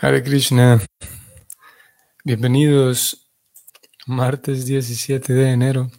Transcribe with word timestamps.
Hare 0.00 0.22
Krishna. 0.22 0.80
Bienvenidos. 2.24 3.32
Martes 4.06 4.64
17 4.64 5.34
de 5.34 5.50
enero. 5.50 5.90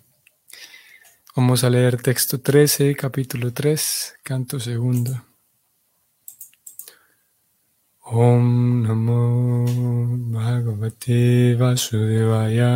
Vamos 1.35 1.65
a 1.65 1.69
leer 1.69 2.01
texto 2.01 2.39
13, 2.39 2.95
capítulo 2.95 3.51
3, 3.51 4.15
canto 4.23 4.57
segundo. 4.57 5.21
Om 8.05 8.83
Namo 8.83 9.65
Bhagavate 10.31 11.55
Vasudevaya. 11.55 12.71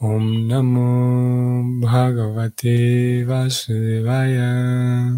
Om 0.00 0.48
Namo 0.48 1.62
Bhagavate 1.80 3.24
Vasudevaya. 3.24 5.14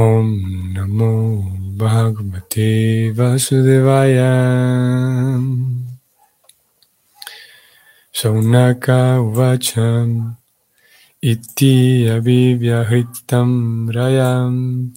Om 0.00 0.72
Namo 0.72 1.44
Bhagavate 1.76 3.12
Vasudevaya. 3.12 4.32
Saunaka 8.10 9.20
Uvacham 9.20 10.38
Iti 11.20 12.08
Abhivyahitam 12.08 13.92
Rayam 13.92 14.96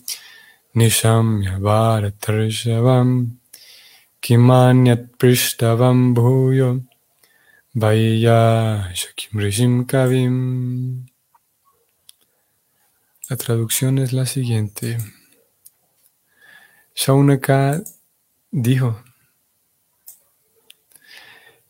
Nishamya 0.73 1.59
Bharatarshavam 1.59 3.31
Kimanyat 4.21 5.09
Prishtavam 5.17 6.15
Bhuyo 6.15 6.81
Vaya 7.75 8.87
Shakim 8.95 9.33
Rishim 9.35 9.83
Kavim 9.85 11.07
la 13.33 13.37
traducción 13.37 13.97
es 13.97 14.13
la 14.13 14.27
siguiente. 14.27 14.99
Shaunaka 16.93 17.81
dijo, 18.51 19.03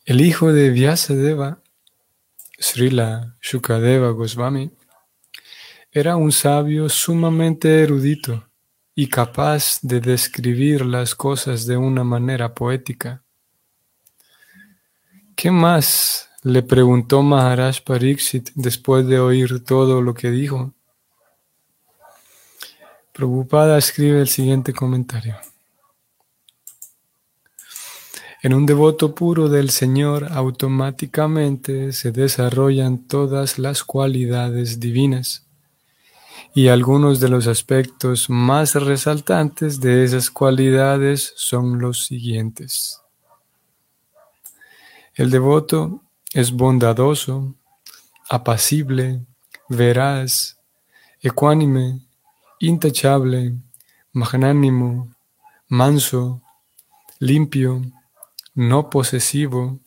el 0.04 0.20
hijo 0.20 0.52
de 0.52 0.68
Vyasadeva, 0.68 1.62
Srila 2.58 3.38
Shukadeva 3.40 4.10
Goswami, 4.10 4.72
era 5.90 6.16
un 6.16 6.32
sabio 6.32 6.90
sumamente 6.90 7.82
erudito 7.82 8.46
y 8.94 9.08
capaz 9.08 9.78
de 9.80 10.00
describir 10.00 10.84
las 10.84 11.14
cosas 11.14 11.64
de 11.64 11.78
una 11.78 12.04
manera 12.04 12.52
poética. 12.52 13.24
¿Qué 15.34 15.50
más? 15.50 16.28
le 16.42 16.62
preguntó 16.62 17.22
Maharaj 17.22 17.80
Pariksit 17.84 18.50
después 18.54 19.06
de 19.06 19.18
oír 19.18 19.64
todo 19.64 20.02
lo 20.02 20.12
que 20.12 20.30
dijo. 20.30 20.74
Preocupada 23.14 23.78
escribe 23.78 24.20
el 24.20 24.28
siguiente 24.28 24.72
comentario. 24.72 25.36
En 28.42 28.52
un 28.52 28.66
devoto 28.66 29.14
puro 29.14 29.48
del 29.48 29.70
Señor 29.70 30.26
automáticamente 30.32 31.92
se 31.92 32.10
desarrollan 32.10 33.06
todas 33.06 33.60
las 33.60 33.84
cualidades 33.84 34.80
divinas 34.80 35.46
y 36.54 36.66
algunos 36.66 37.20
de 37.20 37.28
los 37.28 37.46
aspectos 37.46 38.28
más 38.28 38.74
resaltantes 38.74 39.78
de 39.78 40.02
esas 40.02 40.28
cualidades 40.28 41.34
son 41.36 41.78
los 41.78 42.06
siguientes. 42.06 43.00
El 45.14 45.30
devoto 45.30 46.02
es 46.32 46.50
bondadoso, 46.50 47.54
apacible, 48.28 49.20
veraz, 49.68 50.58
ecuánime, 51.20 52.00
intachable, 52.60 53.54
magnánimo, 54.12 55.14
manso, 55.68 56.42
limpio, 57.18 57.82
no 58.54 58.90
posesivo, 58.90 59.80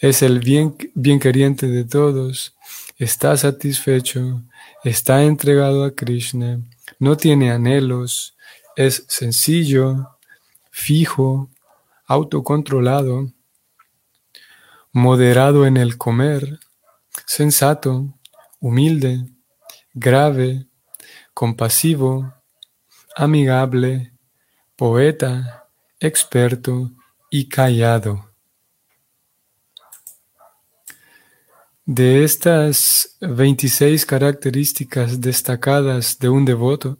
es 0.00 0.22
el 0.22 0.40
bien, 0.40 0.76
bien 0.94 1.20
queriente 1.20 1.68
de 1.68 1.84
todos, 1.84 2.56
está 2.98 3.36
satisfecho, 3.36 4.42
está 4.82 5.22
entregado 5.22 5.84
a 5.84 5.92
Krishna, 5.94 6.60
no 6.98 7.16
tiene 7.16 7.52
anhelos, 7.52 8.36
es 8.76 9.04
sencillo, 9.08 10.18
fijo, 10.70 11.50
autocontrolado, 12.06 13.32
moderado 14.92 15.66
en 15.66 15.76
el 15.76 15.96
comer, 15.96 16.58
sensato, 17.26 18.12
humilde, 18.60 19.24
grave, 19.94 20.66
compasivo, 21.34 22.34
amigable, 23.16 24.12
poeta, 24.76 25.68
experto 26.00 26.90
y 27.30 27.48
callado. 27.48 28.30
De 31.84 32.24
estas 32.24 33.16
26 33.20 34.06
características 34.06 35.20
destacadas 35.20 36.18
de 36.18 36.28
un 36.28 36.44
devoto, 36.44 36.98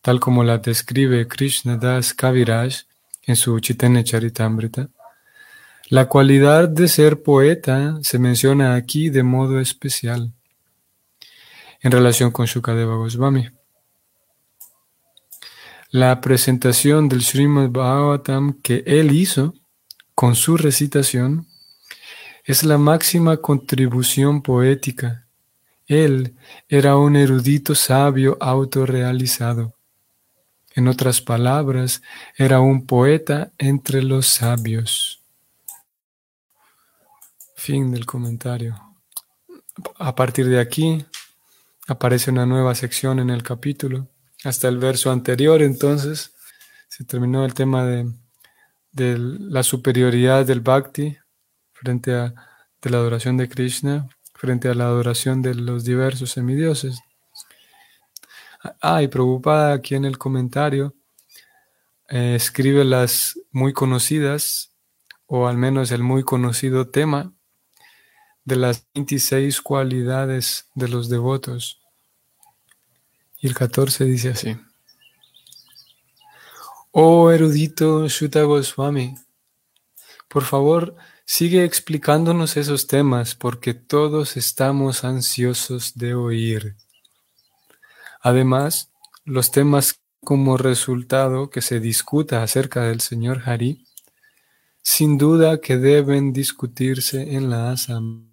tal 0.00 0.18
como 0.18 0.42
la 0.42 0.58
describe 0.58 1.28
Krishna 1.28 1.76
Das 1.76 2.12
Kaviraj 2.12 2.84
en 3.22 3.36
su 3.36 3.58
Chaitanya 3.60 4.02
Charitamrita, 4.02 4.88
la 5.88 6.08
cualidad 6.08 6.68
de 6.68 6.88
ser 6.88 7.22
poeta 7.22 7.98
se 8.02 8.18
menciona 8.18 8.74
aquí 8.74 9.10
de 9.10 9.22
modo 9.22 9.60
especial 9.60 10.32
en 11.82 11.92
relación 11.92 12.30
con 12.30 12.46
Shukadeva 12.46 12.94
Goswami. 12.96 13.48
La 15.90 16.20
presentación 16.20 17.08
del 17.08 17.22
Srimad 17.22 17.68
Bhagavatam 17.68 18.60
que 18.62 18.82
él 18.86 19.12
hizo 19.12 19.54
con 20.14 20.34
su 20.34 20.56
recitación 20.56 21.46
es 22.44 22.64
la 22.64 22.78
máxima 22.78 23.36
contribución 23.36 24.42
poética. 24.42 25.26
Él 25.86 26.34
era 26.68 26.96
un 26.96 27.16
erudito 27.16 27.74
sabio 27.74 28.36
autorrealizado. 28.40 29.74
En 30.74 30.88
otras 30.88 31.20
palabras, 31.20 32.00
era 32.36 32.60
un 32.60 32.86
poeta 32.86 33.52
entre 33.58 34.02
los 34.02 34.26
sabios. 34.26 35.20
Fin 37.54 37.92
del 37.92 38.06
comentario. 38.06 38.80
A 39.98 40.14
partir 40.14 40.48
de 40.48 40.58
aquí, 40.58 41.04
aparece 41.88 42.30
una 42.30 42.46
nueva 42.46 42.74
sección 42.74 43.18
en 43.18 43.30
el 43.30 43.42
capítulo. 43.42 44.08
Hasta 44.44 44.68
el 44.68 44.78
verso 44.78 45.10
anterior, 45.10 45.62
entonces, 45.62 46.32
se 46.88 47.04
terminó 47.04 47.44
el 47.44 47.54
tema 47.54 47.84
de, 47.84 48.12
la 48.94 49.62
superioridad 49.62 50.44
del 50.44 50.60
bhakti 50.60 51.16
frente 51.72 52.14
a 52.14 52.34
de 52.82 52.90
la 52.90 52.98
adoración 52.98 53.36
de 53.36 53.48
Krishna, 53.48 54.08
frente 54.34 54.68
a 54.68 54.74
la 54.74 54.84
adoración 54.84 55.40
de 55.40 55.54
los 55.54 55.84
diversos 55.84 56.32
semidioses. 56.32 57.00
Ah, 58.80 59.02
y 59.02 59.08
preocupada 59.08 59.72
aquí 59.72 59.94
en 59.94 60.04
el 60.04 60.18
comentario, 60.18 60.94
eh, 62.08 62.34
escribe 62.34 62.84
las 62.84 63.38
muy 63.52 63.72
conocidas, 63.72 64.72
o 65.26 65.46
al 65.46 65.56
menos 65.56 65.92
el 65.92 66.02
muy 66.02 66.24
conocido 66.24 66.88
tema 66.88 67.32
de 68.44 68.56
las 68.56 68.86
26 68.94 69.60
cualidades 69.60 70.66
de 70.74 70.88
los 70.88 71.08
devotos. 71.08 71.80
Y 73.40 73.46
el 73.46 73.54
14 73.54 74.04
dice 74.04 74.30
así. 74.30 74.56
Oh 76.90 77.30
erudito 77.30 78.06
Shuta 78.08 78.42
Goswami, 78.42 79.14
por 80.28 80.44
favor 80.44 80.94
sigue 81.24 81.64
explicándonos 81.64 82.56
esos 82.56 82.86
temas 82.86 83.34
porque 83.34 83.72
todos 83.74 84.36
estamos 84.36 85.02
ansiosos 85.04 85.94
de 85.94 86.14
oír. 86.14 86.76
Además, 88.20 88.92
los 89.24 89.50
temas 89.50 90.00
como 90.20 90.56
resultado 90.56 91.50
que 91.50 91.62
se 91.62 91.80
discuta 91.80 92.42
acerca 92.42 92.82
del 92.82 93.00
Señor 93.00 93.42
Hari, 93.46 93.86
sin 94.82 95.18
duda 95.18 95.60
que 95.60 95.78
deben 95.78 96.32
discutirse 96.32 97.34
en 97.34 97.50
la 97.50 97.72
asamblea. 97.72 98.31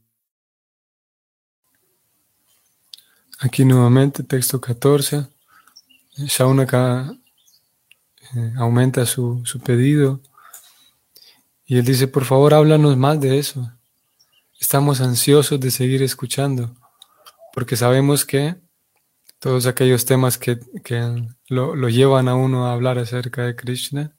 Aquí 3.42 3.64
nuevamente, 3.64 4.22
texto 4.22 4.60
14. 4.60 5.26
Shaunaka 6.18 7.16
eh, 8.36 8.54
aumenta 8.58 9.06
su, 9.06 9.42
pedido 9.64 10.20
y 11.66 11.78
él 11.78 11.86
dice, 11.86 12.10
por 12.10 12.26
favor, 12.26 12.54
háblanos 12.54 12.98
más 12.98 13.22
de 13.22 13.40
eso. 13.40 13.72
Estamos 14.60 15.00
ansiosos 15.00 15.58
de 15.58 15.72
seguir 15.72 16.04
escuchando, 16.04 16.76
porque 17.54 17.78
sabemos 17.78 18.26
que 18.26 18.58
todos 19.40 19.68
aquellos 19.68 20.04
temas 20.04 20.38
que, 20.38 20.60
lo, 21.48 21.88
llevan 21.88 22.28
a 22.28 22.36
uno 22.36 22.68
a 22.68 22.74
hablar 22.74 23.00
acerca 23.00 23.44
de 23.44 23.56
Krishna 23.56 24.14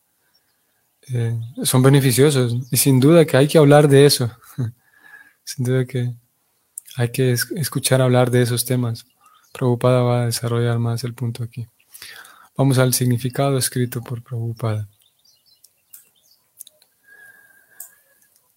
eh, 1.13 1.39
son 1.63 1.83
beneficiosos. 1.83 2.55
Y 2.71 2.79
sin 2.79 2.99
duda 2.99 3.27
que 3.27 3.37
hay 3.37 3.49
que 3.49 3.59
hablar 3.59 3.87
de 3.87 4.07
eso. 4.07 4.31
sin 5.45 5.67
duda 5.67 5.85
que 5.85 6.15
hay 6.97 7.11
que 7.11 7.33
escuchar 7.33 8.01
hablar 8.01 8.31
de 8.31 8.43
esos 8.43 8.65
temas. 8.65 9.05
Preocupada 9.53 10.03
va 10.03 10.23
a 10.23 10.27
desarrollar 10.27 10.79
más 10.79 11.05
el 11.05 11.15
punto 11.15 11.43
aquí. 11.43 11.67
Vamos 12.57 12.79
al 12.79 12.95
significado 12.95 13.59
escrito 13.59 14.03
por 14.03 14.23
Prabhupada. 14.23 14.89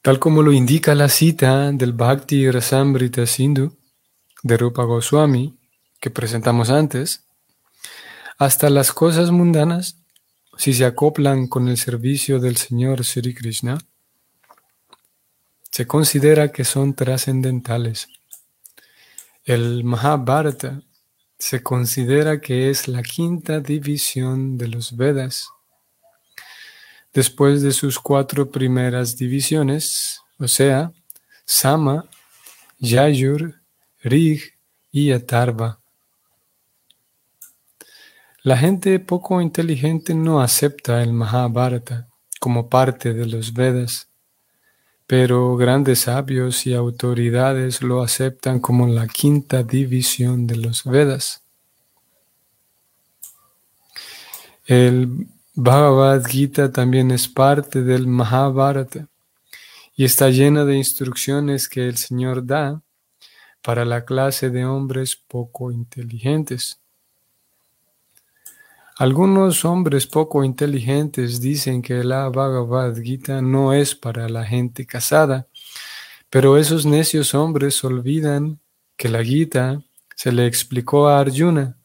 Tal 0.01 0.19
como 0.19 0.41
lo 0.41 0.51
indica 0.51 0.93
la 0.95 1.07
cita 1.07 1.71
del 1.71 1.93
Bhakti 1.93 2.51
Rasamrita 2.51 3.25
Sindhu 3.25 3.77
de 4.43 4.57
Rupa 4.57 4.83
Goswami 4.83 5.57
que 6.03 6.09
presentamos 6.09 6.69
antes, 6.69 7.23
hasta 8.37 8.69
las 8.69 8.91
cosas 8.91 9.31
mundanas, 9.31 9.95
si 10.57 10.73
se 10.73 10.83
acoplan 10.83 11.47
con 11.47 11.69
el 11.69 11.77
servicio 11.77 12.41
del 12.41 12.57
Señor 12.57 13.05
Sri 13.05 13.33
Krishna, 13.33 13.77
se 15.71 15.87
considera 15.87 16.51
que 16.51 16.65
son 16.65 16.93
trascendentales. 16.93 18.09
El 19.45 19.83
Mahabharata 19.83 20.81
se 21.37 21.61
considera 21.61 22.39
que 22.39 22.69
es 22.69 22.87
la 22.87 23.03
quinta 23.03 23.59
división 23.59 24.57
de 24.57 24.69
los 24.69 24.95
Vedas. 24.95 25.49
Después 27.11 27.61
de 27.61 27.73
sus 27.73 27.99
cuatro 27.99 28.49
primeras 28.49 29.17
divisiones, 29.17 30.21
o 30.39 30.47
sea, 30.47 30.93
Sama, 31.43 32.09
Yayur, 32.79 33.61
Rig 34.01 34.53
y 34.93 35.11
Atarva. 35.11 35.81
La 38.43 38.55
gente 38.55 38.97
poco 39.01 39.41
inteligente 39.41 40.15
no 40.15 40.41
acepta 40.41 41.03
el 41.03 41.11
Mahabharata 41.11 42.07
como 42.39 42.69
parte 42.69 43.13
de 43.13 43.25
los 43.25 43.51
Vedas, 43.51 44.07
pero 45.07 45.55
grandes 45.57 46.01
sabios 46.01 46.65
y 46.65 46.73
autoridades 46.73 47.81
lo 47.81 48.01
aceptan 48.01 48.59
como 48.59 48.87
la 48.87 49.07
quinta 49.07 49.63
división 49.63 50.47
de 50.47 50.57
los 50.57 50.83
Vedas. 50.83 51.43
El 54.65 55.27
Bhagavad 55.55 56.25
Gita 56.25 56.71
también 56.71 57.11
es 57.11 57.27
parte 57.27 57.83
del 57.83 58.07
Mahabharata 58.07 59.07
y 59.95 60.05
está 60.05 60.29
llena 60.29 60.65
de 60.65 60.77
instrucciones 60.77 61.67
que 61.67 61.87
el 61.87 61.97
Señor 61.97 62.45
da 62.45 62.81
para 63.61 63.85
la 63.85 64.05
clase 64.05 64.49
de 64.49 64.65
hombres 64.65 65.15
poco 65.15 65.71
inteligentes. 65.71 66.82
Algunos 68.97 69.65
hombres 69.65 70.05
poco 70.05 70.43
inteligentes 70.43 71.41
dicen 71.41 71.81
que 71.81 72.03
la 72.03 72.29
Bhagavad 72.29 72.95
Gita 73.01 73.41
no 73.41 73.73
es 73.73 73.95
para 73.95 74.29
la 74.29 74.45
gente 74.45 74.85
casada, 74.85 75.47
pero 76.29 76.57
esos 76.57 76.85
necios 76.85 77.33
hombres 77.33 77.83
olvidan 77.83 78.59
que 78.95 79.09
la 79.09 79.23
Gita 79.23 79.81
se 80.15 80.31
le 80.31 80.45
explicó 80.45 81.07
a 81.07 81.19
Arjuna, 81.19 81.75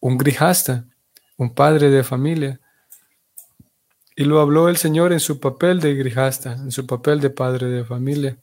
un 0.00 0.16
grijasta, 0.16 0.86
un 1.36 1.54
padre 1.54 1.90
de 1.90 2.02
familia, 2.02 2.60
y 4.16 4.24
lo 4.24 4.40
habló 4.40 4.70
el 4.70 4.78
Señor 4.78 5.12
en 5.12 5.20
su 5.20 5.38
papel 5.40 5.80
de 5.80 5.94
grijasta, 5.94 6.54
en 6.54 6.72
su 6.72 6.86
papel 6.86 7.20
de 7.20 7.28
padre 7.28 7.66
de 7.66 7.84
familia. 7.84 8.38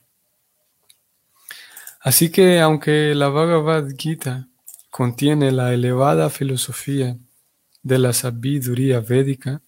Así 2.01 2.29
que 2.29 2.61
aunque 2.61 3.15
la 3.15 3.29
Bhagavad 3.29 3.87
Gita 3.97 4.47
contiene 4.91 5.51
la 5.51 5.73
elevada 5.73 6.29
filosofía 6.29 7.17
de 7.85 7.99
la 7.99 8.13
sabiduría 8.13 8.99
védica, 8.99 9.61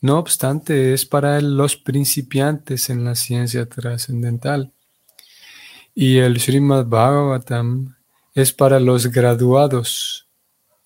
no 0.00 0.18
obstante 0.18 0.94
es 0.94 1.04
para 1.04 1.40
los 1.42 1.76
principiantes 1.76 2.88
en 2.88 3.04
la 3.04 3.14
ciencia 3.14 3.66
trascendental. 3.66 4.72
Y 5.94 6.18
el 6.18 6.40
Srimad 6.40 6.86
Bhagavatam 6.86 7.96
es 8.34 8.52
para 8.52 8.80
los 8.80 9.08
graduados 9.08 10.26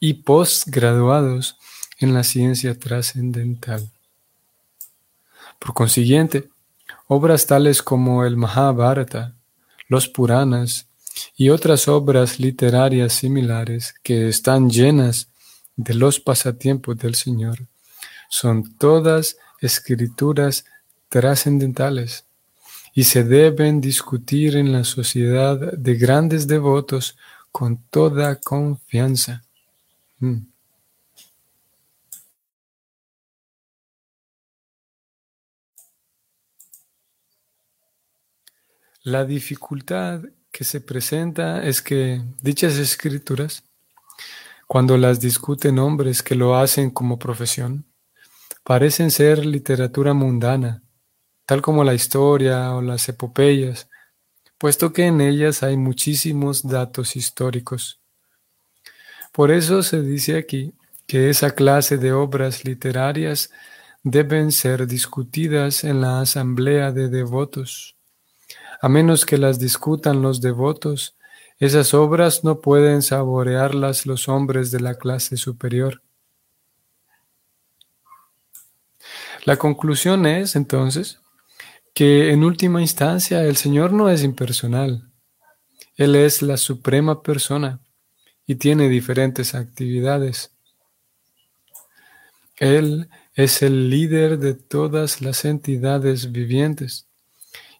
y 0.00 0.14
postgraduados 0.14 1.56
en 1.98 2.12
la 2.12 2.24
ciencia 2.24 2.76
trascendental. 2.76 3.88
Por 5.60 5.74
consiguiente, 5.74 6.48
obras 7.06 7.46
tales 7.46 7.82
como 7.82 8.24
el 8.24 8.36
Mahabharata, 8.36 9.36
los 9.86 10.08
Puranas 10.08 10.88
y 11.36 11.50
otras 11.50 11.86
obras 11.86 12.40
literarias 12.40 13.12
similares 13.12 13.94
que 14.02 14.28
están 14.28 14.70
llenas 14.70 15.31
de 15.76 15.94
los 15.94 16.20
pasatiempos 16.20 16.98
del 16.98 17.14
Señor 17.14 17.66
son 18.28 18.76
todas 18.78 19.36
escrituras 19.60 20.64
trascendentales 21.08 22.24
y 22.94 23.04
se 23.04 23.24
deben 23.24 23.80
discutir 23.80 24.56
en 24.56 24.72
la 24.72 24.84
sociedad 24.84 25.58
de 25.58 25.94
grandes 25.96 26.46
devotos 26.46 27.16
con 27.50 27.78
toda 27.90 28.36
confianza. 28.36 29.44
Mm. 30.18 30.46
La 39.04 39.24
dificultad 39.24 40.22
que 40.50 40.64
se 40.64 40.80
presenta 40.80 41.62
es 41.64 41.82
que 41.82 42.22
dichas 42.40 42.74
escrituras 42.76 43.64
cuando 44.72 44.96
las 44.96 45.20
discuten 45.20 45.78
hombres 45.78 46.22
que 46.22 46.34
lo 46.34 46.56
hacen 46.56 46.88
como 46.88 47.18
profesión, 47.18 47.84
parecen 48.64 49.10
ser 49.10 49.44
literatura 49.44 50.14
mundana, 50.14 50.82
tal 51.44 51.60
como 51.60 51.84
la 51.84 51.92
historia 51.92 52.74
o 52.74 52.80
las 52.80 53.06
epopeyas, 53.06 53.90
puesto 54.56 54.94
que 54.94 55.04
en 55.04 55.20
ellas 55.20 55.62
hay 55.62 55.76
muchísimos 55.76 56.66
datos 56.66 57.16
históricos. 57.16 58.00
Por 59.30 59.50
eso 59.50 59.82
se 59.82 60.00
dice 60.00 60.38
aquí 60.38 60.72
que 61.06 61.28
esa 61.28 61.50
clase 61.50 61.98
de 61.98 62.14
obras 62.14 62.64
literarias 62.64 63.50
deben 64.02 64.52
ser 64.52 64.86
discutidas 64.86 65.84
en 65.84 66.00
la 66.00 66.22
asamblea 66.22 66.92
de 66.92 67.10
devotos. 67.10 67.98
A 68.80 68.88
menos 68.88 69.26
que 69.26 69.36
las 69.36 69.58
discutan 69.58 70.22
los 70.22 70.40
devotos, 70.40 71.14
esas 71.62 71.94
obras 71.94 72.42
no 72.42 72.60
pueden 72.60 73.02
saborearlas 73.02 74.04
los 74.04 74.28
hombres 74.28 74.72
de 74.72 74.80
la 74.80 74.96
clase 74.96 75.36
superior. 75.36 76.02
La 79.44 79.56
conclusión 79.56 80.26
es, 80.26 80.56
entonces, 80.56 81.20
que 81.94 82.32
en 82.32 82.42
última 82.42 82.80
instancia 82.80 83.44
el 83.44 83.56
Señor 83.56 83.92
no 83.92 84.10
es 84.10 84.24
impersonal. 84.24 85.08
Él 85.94 86.16
es 86.16 86.42
la 86.42 86.56
suprema 86.56 87.22
persona 87.22 87.78
y 88.44 88.56
tiene 88.56 88.88
diferentes 88.88 89.54
actividades. 89.54 90.50
Él 92.56 93.08
es 93.34 93.62
el 93.62 93.88
líder 93.88 94.40
de 94.40 94.54
todas 94.54 95.20
las 95.20 95.44
entidades 95.44 96.32
vivientes 96.32 97.06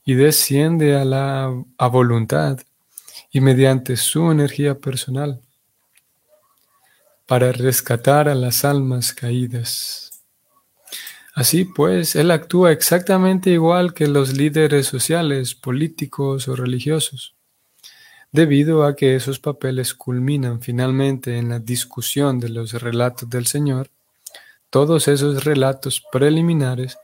y 0.04 0.14
desciende 0.14 0.94
a 0.94 1.04
la 1.04 1.52
a 1.78 1.88
voluntad 1.88 2.60
y 3.32 3.40
mediante 3.40 3.96
su 3.96 4.30
energía 4.30 4.78
personal 4.78 5.40
para 7.26 7.50
rescatar 7.50 8.28
a 8.28 8.34
las 8.34 8.64
almas 8.64 9.14
caídas. 9.14 10.22
Así 11.34 11.64
pues, 11.64 12.14
Él 12.14 12.30
actúa 12.30 12.72
exactamente 12.72 13.48
igual 13.48 13.94
que 13.94 14.06
los 14.06 14.36
líderes 14.36 14.86
sociales, 14.86 15.54
políticos 15.54 16.46
o 16.46 16.54
religiosos, 16.54 17.34
debido 18.32 18.84
a 18.84 18.94
que 18.94 19.16
esos 19.16 19.38
papeles 19.38 19.94
culminan 19.94 20.60
finalmente 20.60 21.38
en 21.38 21.48
la 21.48 21.58
discusión 21.58 22.38
de 22.38 22.50
los 22.50 22.74
relatos 22.74 23.30
del 23.30 23.46
Señor, 23.46 23.88
todos 24.68 25.08
esos 25.08 25.44
relatos 25.44 26.02
preliminares 26.12 26.98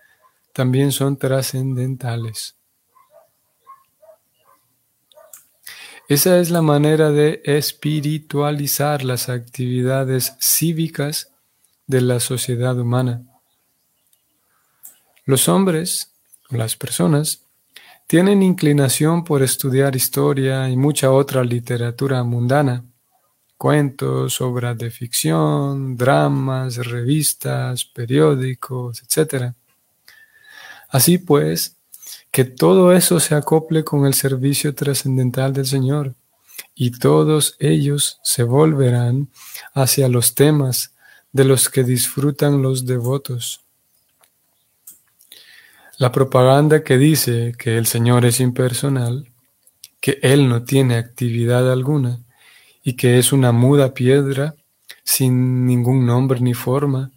también 0.52 0.92
son 0.92 1.16
trascendentales. 1.16 2.58
Esa 6.09 6.38
es 6.38 6.49
la 6.49 6.62
manera 6.62 7.11
de 7.11 7.43
espiritualizar 7.45 9.05
las 9.05 9.29
actividades 9.29 10.35
cívicas 10.41 11.35
de 11.87 12.00
la 12.00 12.19
sociedad 12.19 12.79
humana. 12.79 13.25
Los 15.27 15.50
hombres, 15.50 16.15
las 16.49 16.77
personas, 16.77 17.43
tienen 18.07 18.43
inclinación 18.43 19.23
por 19.23 19.43
estudiar 19.43 19.95
historia 19.97 20.71
y 20.71 20.79
mucha 20.79 21.12
otra 21.12 21.45
literatura 21.45 22.25
mundana, 22.25 22.87
cuentos, 23.59 24.41
obras 24.41 24.79
de 24.79 24.91
ficción, 24.91 25.95
dramas, 25.95 26.77
revistas, 26.87 27.85
periódicos, 27.85 29.03
etc. 29.03 29.53
Así 30.88 31.19
pues, 31.19 31.77
que 32.38 32.45
todo 32.45 32.92
eso 32.92 33.18
se 33.18 33.35
acople 33.35 33.83
con 33.83 34.07
el 34.07 34.14
servicio 34.14 34.73
trascendental 34.73 35.52
del 35.52 35.66
Señor 35.66 36.14
y 36.73 36.92
todos 36.92 37.57
ellos 37.59 38.21
se 38.23 38.45
volverán 38.45 39.28
hacia 39.75 40.09
los 40.09 40.37
temas 40.37 40.95
de 41.33 41.42
los 41.42 41.68
que 41.68 41.83
disfrutan 41.83 42.62
los 42.62 42.87
devotos. 42.87 43.62
La 45.97 46.12
propaganda 46.12 46.85
que 46.85 46.97
dice 46.97 47.57
que 47.59 47.76
el 47.76 47.87
Señor 47.87 48.25
es 48.25 48.38
impersonal, 48.38 49.33
que 50.00 50.21
Él 50.23 50.49
no 50.49 50.62
tiene 50.62 50.95
actividad 50.95 51.68
alguna 51.73 52.21
y 52.85 52.92
que 52.92 53.18
es 53.18 53.33
una 53.33 53.50
muda 53.50 53.95
piedra, 53.95 54.54
sin 55.02 55.66
ningún 55.66 56.07
nombre 56.07 56.38
ni 56.38 56.54
forma, 56.54 57.11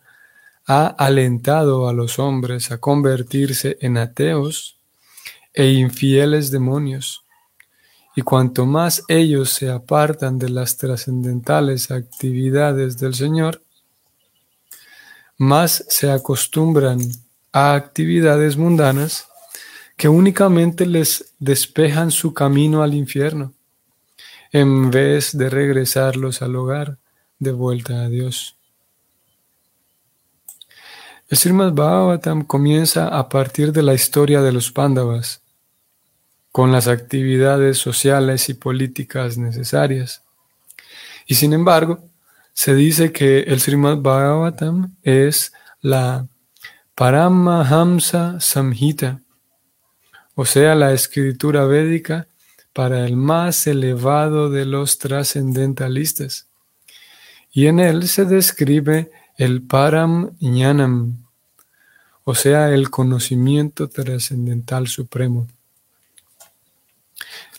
ha 0.66 0.88
alentado 0.88 1.88
a 1.88 1.94
los 1.94 2.18
hombres 2.18 2.72
a 2.72 2.80
convertirse 2.80 3.78
en 3.82 4.00
ateos 4.00 4.81
e 5.53 5.72
infieles 5.72 6.51
demonios. 6.51 7.24
Y 8.15 8.22
cuanto 8.22 8.65
más 8.65 9.03
ellos 9.08 9.51
se 9.51 9.70
apartan 9.70 10.38
de 10.38 10.50
las 10.50 10.77
trascendentales 10.77 11.91
actividades 11.91 12.98
del 12.98 13.15
Señor, 13.15 13.63
más 15.38 15.86
se 15.88 16.12
acostumbran 16.12 17.00
a 17.51 17.74
actividades 17.74 18.58
mundanas 18.58 19.27
que 19.98 20.10
únicamente 20.10 20.86
les 20.86 21.34
despejan 21.39 22.12
su 22.12 22.34
camino 22.34 22.84
al 22.84 22.93
infierno, 22.93 23.53
en 24.51 24.91
vez 24.91 25.38
de 25.38 25.50
regresarlos 25.50 26.41
al 26.41 26.55
hogar 26.55 26.98
de 27.39 27.51
vuelta 27.51 28.03
a 28.03 28.10
Dios. 28.10 28.55
El 31.29 31.38
Srimad 31.38 31.72
Bhagavatam 31.72 32.43
comienza 32.43 33.08
a 33.08 33.29
partir 33.29 33.72
de 33.72 33.84
la 33.84 33.93
historia 33.93 34.41
de 34.41 34.51
los 34.51 34.72
Pándavas, 34.72 35.41
con 36.51 36.72
las 36.72 36.88
actividades 36.88 37.77
sociales 37.77 38.50
y 38.50 38.53
políticas 38.53 39.38
necesarias. 39.38 40.24
Y 41.25 41.36
sin 41.36 41.53
embargo, 41.53 42.03
se 42.53 42.75
dice 42.75 43.12
que 43.12 43.41
el 43.41 43.62
Srimad 43.62 43.98
Bhagavatam 43.98 44.96
es 45.03 45.53
la 45.81 46.27
Paramahamsa 46.96 48.39
Samhita, 48.39 49.22
o 50.36 50.46
sea, 50.46 50.75
la 50.75 50.91
escritura 50.91 51.65
védica 51.65 52.27
para 52.74 53.05
el 53.05 53.15
más 53.15 53.65
elevado 53.67 54.50
de 54.50 54.65
los 54.65 54.98
trascendentalistas. 54.98 56.48
Y 57.51 57.67
en 57.67 57.79
él 57.79 58.08
se 58.08 58.25
describe 58.25 59.12
el 59.38 59.62
Param 59.62 60.38
Jnanam, 60.39 61.25
o 62.24 62.36
sea, 62.36 62.70
el 62.70 62.89
conocimiento 62.89 63.89
trascendental 63.89 64.88
supremo. 64.88 65.48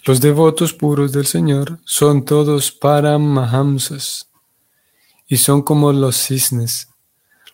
Los 0.04 0.21
devotos 0.21 0.73
puros 0.73 1.12
del 1.12 1.26
Señor 1.26 1.78
son 1.85 2.25
todos 2.25 2.73
Paramahamsas 2.73 4.28
y 5.28 5.37
son 5.37 5.62
como 5.62 5.92
los 5.92 6.16
cisnes, 6.16 6.88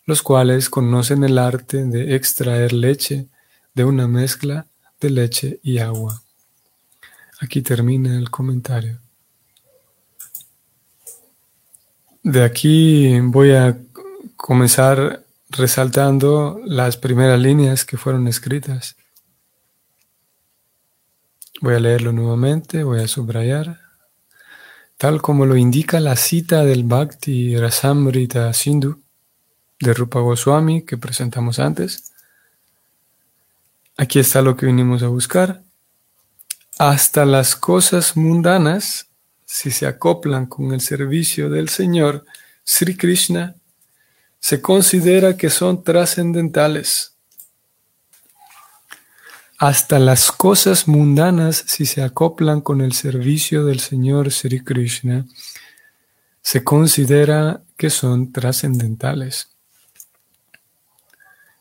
los 0.07 0.23
cuales 0.23 0.71
conocen 0.71 1.25
el 1.25 1.39
arte 1.39 1.85
de 1.85 2.15
extraer 2.17 2.73
leche 2.73 3.29
de 3.75 3.85
una 3.85 4.09
mezcla 4.09 4.67
de 5.01 5.11
leche 5.11 5.61
y 5.63 5.79
agua. 5.79 6.23
Aquí 7.41 7.63
termina 7.63 8.17
el 8.17 8.31
comentario. 8.31 8.99
De 12.23 12.43
aquí 12.43 13.21
voy 13.21 13.53
a 13.53 13.79
comenzar 14.37 15.25
resaltando 15.51 16.61
las 16.65 16.97
primeras 16.97 17.39
líneas 17.39 17.85
que 17.85 17.97
fueron 17.97 18.27
escritas. 18.29 18.97
Voy 21.61 21.75
a 21.75 21.81
leerlo 21.81 22.13
nuevamente, 22.13 22.85
voy 22.85 23.01
a 23.01 23.09
subrayar. 23.09 23.81
Tal 24.97 25.21
como 25.21 25.45
lo 25.45 25.57
indica 25.57 25.99
la 25.99 26.15
cita 26.15 26.65
del 26.65 26.85
Bhakti 26.85 27.57
Rasamrita 27.57 28.53
Sindhu 28.53 29.01
de 29.81 29.93
Rupa 29.93 30.21
Goswami 30.21 30.83
que 30.83 30.97
presentamos 30.97 31.59
antes. 31.59 32.13
Aquí 33.97 34.21
está 34.21 34.41
lo 34.41 34.57
que 34.57 34.67
vinimos 34.67 35.03
a 35.03 35.09
buscar. 35.09 35.63
Hasta 36.79 37.27
las 37.27 37.57
cosas 37.57 38.17
mundanas, 38.17 39.09
si 39.45 39.73
se 39.73 39.87
acoplan 39.87 40.47
con 40.47 40.73
el 40.73 40.81
servicio 40.81 41.51
del 41.51 41.69
Señor 41.69 42.25
Sri 42.65 42.97
Krishna, 42.97 43.57
se 44.39 44.63
considera 44.63 45.37
que 45.37 45.51
son 45.51 45.83
trascendentales. 45.83 47.18
Hasta 49.59 49.99
las 49.99 50.31
cosas 50.31 50.87
mundanas, 50.87 51.65
si 51.67 51.85
se 51.85 52.03
acoplan 52.03 52.61
con 52.61 52.81
el 52.81 52.93
servicio 52.93 53.65
del 53.65 53.81
Señor 53.81 54.31
Sri 54.31 54.63
Krishna, 54.63 55.27
se 56.41 56.63
considera 56.63 57.61
que 57.77 57.91
son 57.91 58.31
trascendentales. 58.31 59.49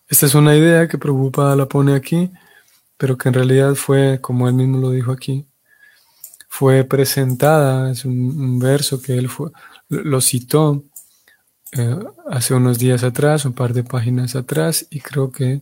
Esta 0.08 0.28
es 0.28 0.36
una 0.36 0.56
idea 0.56 0.88
que 0.88 1.00
Prabhupada 1.00 1.56
la 1.56 1.66
pone 1.66 1.96
aquí, 1.96 2.32
pero 2.98 3.18
que 3.18 3.30
en 3.30 3.34
realidad 3.34 3.74
fue, 3.74 4.22
como 4.22 4.48
él 4.48 4.54
mismo 4.54 4.78
lo 4.78 4.92
dijo 4.92 5.12
aquí, 5.12 5.48
fue 6.48 6.84
presentada, 6.84 7.92
es 7.92 8.06
un, 8.06 8.60
verso 8.60 9.02
que 9.02 9.18
él 9.18 9.28
fue, 9.28 9.50
lo 9.90 10.22
citó 10.22 10.84
eh, 11.72 11.98
hace 12.30 12.54
unos 12.54 12.78
días 12.78 13.04
atrás, 13.04 13.44
un 13.46 13.54
par 13.54 13.74
de 13.74 13.84
páginas 13.84 14.36
atrás, 14.36 14.86
y 14.92 15.02
creo 15.02 15.32
que 15.32 15.62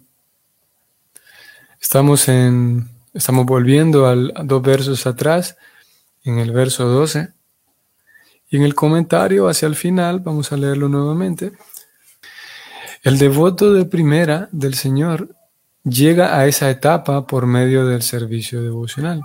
estamos 1.86 2.28
en, 2.30 2.90
estamos 3.14 3.46
volviendo 3.46 4.08
a 4.08 4.16
dos 4.16 4.62
versos 4.64 5.06
atrás, 5.06 5.56
en 6.24 6.40
el 6.40 6.52
verso 6.52 6.88
12, 6.88 7.30
y 8.50 8.58
en 8.58 8.64
el 8.64 8.74
comentario 8.74 9.48
hacia 9.48 9.68
el 9.68 9.76
final, 9.76 10.20
vamos 10.20 10.52
a 10.52 10.58
leerlo 10.58 10.90
nuevamente. 10.90 11.52
El 13.04 13.20
devoto 13.20 13.72
de 13.72 13.86
primera 13.86 14.50
del 14.52 14.74
Señor 14.74 15.36
llega 15.84 16.40
a 16.40 16.48
esa 16.48 16.72
etapa 16.72 17.28
por 17.28 17.46
medio 17.46 17.86
del 17.86 18.02
servicio 18.02 18.64
devocional. 18.64 19.22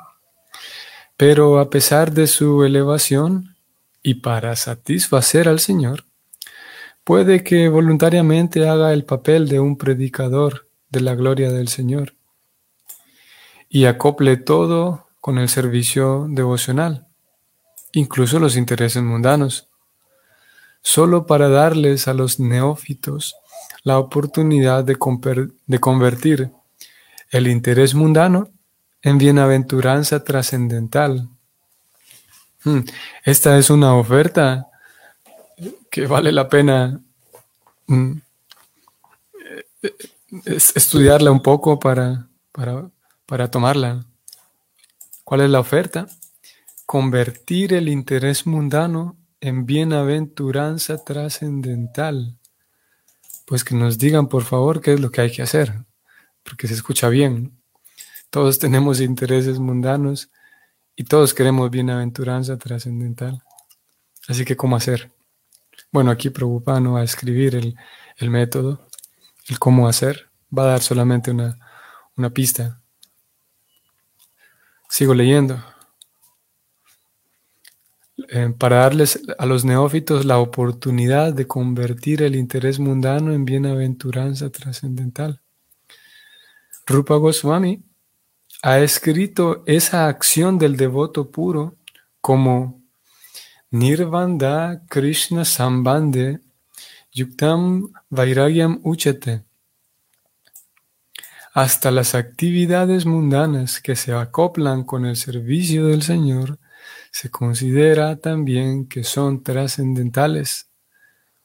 Pero 1.16 1.60
a 1.60 1.70
pesar 1.70 2.12
de 2.12 2.26
su 2.26 2.62
elevación 2.62 3.56
y 4.02 4.16
para 4.16 4.54
satisfacer 4.54 5.48
al 5.48 5.60
Señor, 5.60 6.04
Puede 7.02 7.42
que 7.42 7.68
voluntariamente 7.70 8.68
haga 8.68 8.92
el 8.92 9.04
papel 9.04 9.48
de 9.48 9.58
un 9.58 9.78
predicador 9.78 10.68
de 10.90 11.00
la 11.00 11.14
gloria 11.14 11.50
del 11.50 11.68
Señor 11.68 12.14
y 13.70 13.84
acople 13.84 14.36
todo 14.36 15.06
con 15.20 15.38
el 15.38 15.48
servicio 15.48 16.26
devocional, 16.28 17.06
incluso 17.92 18.40
los 18.40 18.56
intereses 18.56 19.02
mundanos, 19.02 19.68
solo 20.82 21.24
para 21.24 21.48
darles 21.48 22.08
a 22.08 22.14
los 22.14 22.40
neófitos 22.40 23.36
la 23.84 23.98
oportunidad 23.98 24.84
de, 24.84 24.96
convertir 24.96 26.50
el 27.30 27.46
interés 27.46 27.94
mundano 27.94 28.50
en 29.02 29.18
bienaventuranza 29.18 30.24
trascendental. 30.24 31.28
Hmm, 32.64 32.80
esta 33.24 33.56
es 33.56 33.70
una 33.70 33.94
oferta 33.94 34.66
que 35.90 36.06
vale 36.06 36.32
la 36.32 36.48
pena 36.48 37.00
mm, 37.86 38.12
estudiarla 40.44 41.30
un 41.30 41.40
poco 41.40 41.78
para, 41.78 42.26
para, 42.52 42.90
tomarla. 43.50 44.04
¿Cuál 45.22 45.42
es 45.42 45.50
la 45.50 45.60
oferta? 45.60 46.08
Convertir 46.84 47.72
el 47.74 47.88
interés 47.88 48.44
mundano 48.44 49.16
en 49.40 49.66
bienaventuranza 49.66 51.04
trascendental. 51.04 52.36
Pues 53.46 53.62
que 53.62 53.76
nos 53.76 53.98
digan, 53.98 54.26
por 54.28 54.42
favor, 54.42 54.80
qué 54.80 54.94
es 54.94 55.00
lo 55.00 55.12
que 55.12 55.20
hay 55.20 55.30
que 55.30 55.42
hacer, 55.42 55.84
porque 56.42 56.66
se 56.66 56.74
escucha 56.74 57.08
bien. 57.08 57.56
Todos 58.30 58.58
tenemos 58.64 59.00
intereses 59.00 59.60
mundanos 59.60 60.30
y 60.96 61.04
todos 61.04 61.32
queremos 61.32 61.70
bienaventuranza 61.70 62.58
trascendental. 62.58 63.44
Así 64.26 64.44
que, 64.44 64.56
¿cómo 64.56 64.74
hacer? 64.74 65.12
Bueno, 65.92 66.10
aquí 66.10 66.30
Prabhupada 66.30 66.80
no 66.80 66.94
va 66.94 67.02
a 67.02 67.04
escribir 67.04 67.54
el, 67.54 68.30
método, 68.30 68.88
el 69.48 69.60
cómo 69.60 69.86
hacer, 69.86 70.30
va 70.56 70.64
a 70.64 70.72
dar 70.72 70.80
solamente 70.82 71.30
una 71.30 72.30
pista. 72.30 72.79
Sigo 74.90 75.14
leyendo. 75.14 75.62
Eh, 78.28 78.52
para 78.58 78.78
darles 78.78 79.20
a 79.38 79.46
los 79.46 79.64
neófitos 79.64 80.24
la 80.24 80.38
oportunidad 80.38 81.32
de 81.32 81.46
convertir 81.46 82.22
el 82.22 82.34
interés 82.34 82.80
mundano 82.80 83.32
en 83.32 83.44
bienaventuranza 83.44 84.50
trascendental. 84.50 85.40
Rupa 86.86 87.14
Goswami 87.14 87.84
ha 88.62 88.80
escrito 88.80 89.62
esa 89.64 90.08
acción 90.08 90.58
del 90.58 90.76
devoto 90.76 91.30
puro 91.30 91.76
como 92.20 92.82
Nirvanda 93.70 94.82
Krishna 94.88 95.44
Sambande 95.44 96.40
Yuktam 97.12 97.92
Vairagyam 98.10 98.80
Uchate. 98.82 99.44
Hasta 101.52 101.90
las 101.90 102.14
actividades 102.14 103.06
mundanas 103.06 103.80
que 103.80 103.96
se 103.96 104.12
acoplan 104.12 104.84
con 104.84 105.04
el 105.04 105.16
servicio 105.16 105.86
del 105.86 106.02
Señor 106.02 106.58
se 107.10 107.28
considera 107.28 108.16
también 108.16 108.86
que 108.86 109.02
son 109.02 109.42
trascendentales 109.42 110.70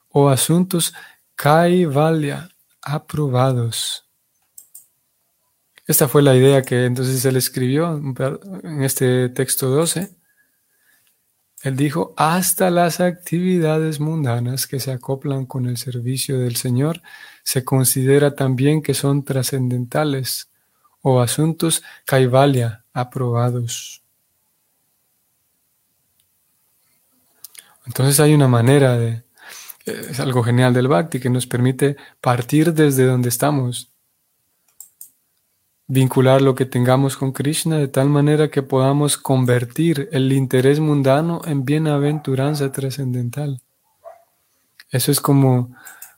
o 0.09 0.29
asuntos 0.29 0.93
kaivalya 1.35 2.49
aprobados. 2.83 4.05
Esta 5.87 6.07
fue 6.07 6.21
la 6.21 6.35
idea 6.35 6.61
que 6.61 6.85
entonces 6.85 7.25
él 7.25 7.35
escribió 7.35 7.95
en 8.63 8.83
este 8.83 9.29
texto 9.29 9.69
12 9.69 10.15
Él 11.63 11.75
dijo, 11.75 12.13
hasta 12.15 12.69
las 12.69 12.99
actividades 12.99 13.99
mundanas 13.99 14.67
que 14.67 14.79
se 14.79 14.91
acoplan 14.91 15.47
con 15.47 15.65
el 15.65 15.77
servicio 15.77 16.39
del 16.39 16.55
Señor 16.55 17.01
se 17.45 17.63
considera 17.63 18.35
también 18.35 18.81
que 18.81 18.95
son 18.95 19.23
trascendentales 19.23 20.49
o 21.01 21.21
asuntos 21.21 21.83
kaivalya 22.03 22.83
aprobados. 22.91 24.01
Entonces 27.85 28.19
hay 28.19 28.33
una 28.33 28.47
manera 28.47 28.97
de, 28.97 29.23
es 29.85 30.19
algo 30.19 30.43
genial 30.43 30.73
del 30.73 30.87
bhakti 30.87 31.19
que 31.19 31.29
nos 31.29 31.45
permite 31.45 31.97
partir 32.19 32.73
desde 32.73 33.05
donde 33.05 33.29
estamos, 33.29 33.91
vincular 35.85 36.41
lo 36.41 36.55
que 36.55 36.65
tengamos 36.65 37.15
con 37.15 37.31
Krishna 37.31 37.77
de 37.77 37.87
tal 37.87 38.09
manera 38.09 38.49
que 38.49 38.63
podamos 38.63 39.19
convertir 39.19 40.09
el 40.11 40.33
interés 40.33 40.79
mundano 40.79 41.41
en 41.45 41.63
bienaventuranza 41.63 42.71
trascendental. 42.71 43.61
Eso 44.89 45.11
es 45.11 45.21
como, 45.21 45.75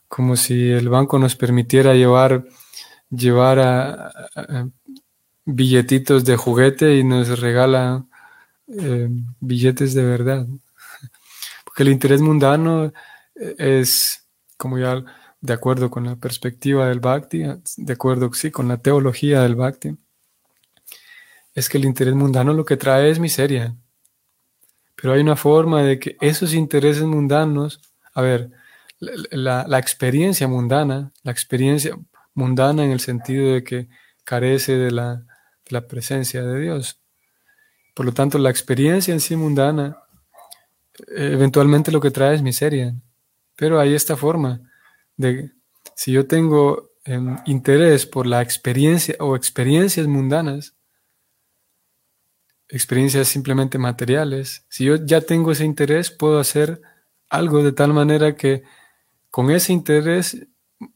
como 0.07 0.35
si 0.35 0.71
el 0.71 0.89
banco 0.89 1.19
nos 1.19 1.35
permitiera 1.35 1.93
llevar, 1.93 2.45
llevar 3.09 4.13
billetitos 5.45 6.25
de 6.25 6.37
juguete 6.37 6.97
y 6.97 7.03
nos 7.03 7.39
regala 7.39 8.05
eh, 8.67 9.09
billetes 9.39 9.93
de 9.93 10.03
verdad. 10.03 10.47
Porque 11.65 11.83
el 11.83 11.89
interés 11.89 12.21
mundano 12.21 12.91
es, 13.35 14.27
como 14.57 14.77
ya 14.77 15.03
de 15.39 15.53
acuerdo 15.53 15.89
con 15.89 16.05
la 16.05 16.15
perspectiva 16.15 16.87
del 16.87 16.99
Bhakti, 16.99 17.43
de 17.77 17.93
acuerdo, 17.93 18.33
sí, 18.33 18.51
con 18.51 18.67
la 18.67 18.77
teología 18.77 19.41
del 19.41 19.55
Bhakti, 19.55 19.95
es 21.53 21.69
que 21.69 21.77
el 21.77 21.85
interés 21.85 22.15
mundano 22.15 22.53
lo 22.53 22.65
que 22.65 22.77
trae 22.77 23.09
es 23.09 23.19
miseria. 23.19 23.75
Pero 24.95 25.13
hay 25.13 25.21
una 25.21 25.35
forma 25.35 25.83
de 25.83 25.99
que 25.99 26.17
esos 26.21 26.53
intereses 26.53 27.03
mundanos, 27.03 27.81
a 28.13 28.21
ver, 28.21 28.51
la, 28.99 29.79
experiencia 29.79 30.47
mundana, 30.47 31.11
la 31.23 31.31
experiencia 31.31 31.97
mundana 32.33 32.83
en 32.83 32.91
el 32.91 32.99
sentido 32.99 33.53
de 33.53 33.63
que 33.63 33.87
carece 34.23 34.77
de 34.77 34.91
la, 34.91 35.25
la 35.69 35.87
presencia 35.87 36.43
de 36.43 36.59
Dios. 36.59 36.99
Por 37.93 38.05
lo 38.05 38.13
tanto, 38.13 38.37
la 38.37 38.49
experiencia 38.49 39.13
en 39.13 39.19
sí 39.19 39.35
mundana 39.35 39.97
eh, 40.99 41.31
eventualmente 41.33 41.91
lo 41.91 42.01
que 42.01 42.11
trae 42.11 42.35
es 42.35 42.41
miseria. 42.41 42.95
Pero 43.55 43.79
hay 43.79 43.93
esta 43.93 44.15
forma 44.15 44.61
de, 45.15 45.51
si 45.95 46.11
yo 46.11 46.27
tengo 46.27 46.91
em, 47.05 47.37
interés 47.45 48.05
por 48.05 48.27
la 48.27 48.41
experiencia 48.41 49.15
o 49.19 49.35
experiencias 49.35 50.07
mundanas, 50.07 50.75
experiencias 52.69 53.27
simplemente 53.27 53.77
materiales, 53.77 54.65
si 54.69 54.85
yo 54.85 54.95
ya 54.97 55.21
tengo 55.21 55.51
ese 55.51 55.65
interés, 55.65 56.11
puedo 56.11 56.39
hacer 56.39 56.81
algo 57.29 57.63
de 57.63 57.71
tal 57.71 57.93
manera 57.93 58.35
que 58.35 58.63
con 59.37 59.51
ese 59.51 59.71
interés 59.71 60.35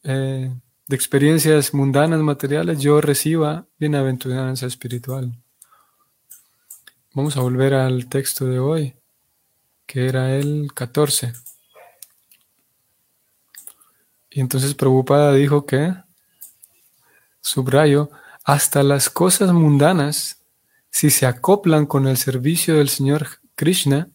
eh, 0.01 0.51
de 0.87 0.95
experiencias 0.95 1.75
mundanas, 1.75 2.21
materiales, 2.21 2.79
yo 2.79 2.99
reciba 2.99 3.67
bienaventuranza 3.77 4.65
espiritual. 4.65 5.31
Vamos 7.13 7.37
a 7.37 7.41
volver 7.41 7.75
al 7.75 8.07
texto 8.07 8.47
de 8.47 8.57
hoy, 8.57 8.95
que 9.85 10.07
era 10.07 10.35
el 10.35 10.71
14. 10.73 11.33
Y 14.31 14.39
entonces 14.39 14.73
Prabhupada 14.73 15.35
dijo 15.35 15.67
que, 15.67 15.93
subrayo, 17.41 18.09
hasta 18.43 18.81
las 18.81 19.11
cosas 19.11 19.53
mundanas, 19.53 20.43
si 20.89 21.11
se 21.11 21.27
acoplan 21.27 21.85
con 21.85 22.07
el 22.07 22.17
servicio 22.17 22.77
del 22.77 22.89
Señor 22.89 23.27
Krishna, 23.53 24.09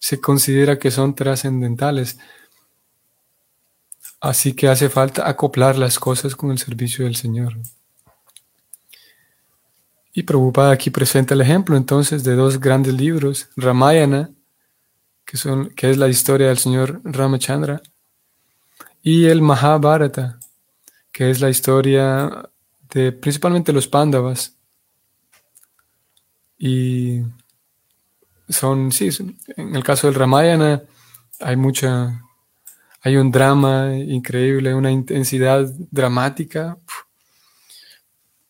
se 0.00 0.20
considera 0.20 0.80
que 0.80 0.90
son 0.90 1.14
trascendentales. 1.14 2.18
Así 4.20 4.54
que 4.54 4.68
hace 4.68 4.88
falta 4.88 5.28
acoplar 5.28 5.76
las 5.76 5.98
cosas 5.98 6.34
con 6.34 6.50
el 6.50 6.58
servicio 6.58 7.04
del 7.04 7.16
Señor. 7.16 7.56
Y 10.12 10.22
Prabhupada 10.22 10.72
aquí 10.72 10.88
presenta 10.88 11.34
el 11.34 11.42
ejemplo 11.42 11.76
entonces 11.76 12.24
de 12.24 12.34
dos 12.34 12.58
grandes 12.58 12.94
libros, 12.94 13.50
Ramayana, 13.54 14.30
que, 15.26 15.36
son, 15.36 15.68
que 15.70 15.90
es 15.90 15.98
la 15.98 16.08
historia 16.08 16.48
del 16.48 16.56
Señor 16.56 17.00
Ramachandra, 17.04 17.82
y 19.02 19.26
el 19.26 19.42
Mahabharata, 19.42 20.38
que 21.12 21.30
es 21.30 21.40
la 21.40 21.50
historia 21.50 22.48
de 22.90 23.12
principalmente 23.12 23.72
los 23.72 23.88
Pándavas. 23.88 24.56
Y 26.58 27.20
son, 28.48 28.92
sí, 28.92 29.10
en 29.56 29.76
el 29.76 29.84
caso 29.84 30.06
del 30.06 30.16
Ramayana 30.16 30.82
hay 31.40 31.56
mucha, 31.56 32.22
hay 33.06 33.16
un 33.18 33.30
drama 33.30 33.94
increíble, 33.94 34.74
una 34.74 34.90
intensidad 34.90 35.64
dramática 35.92 36.76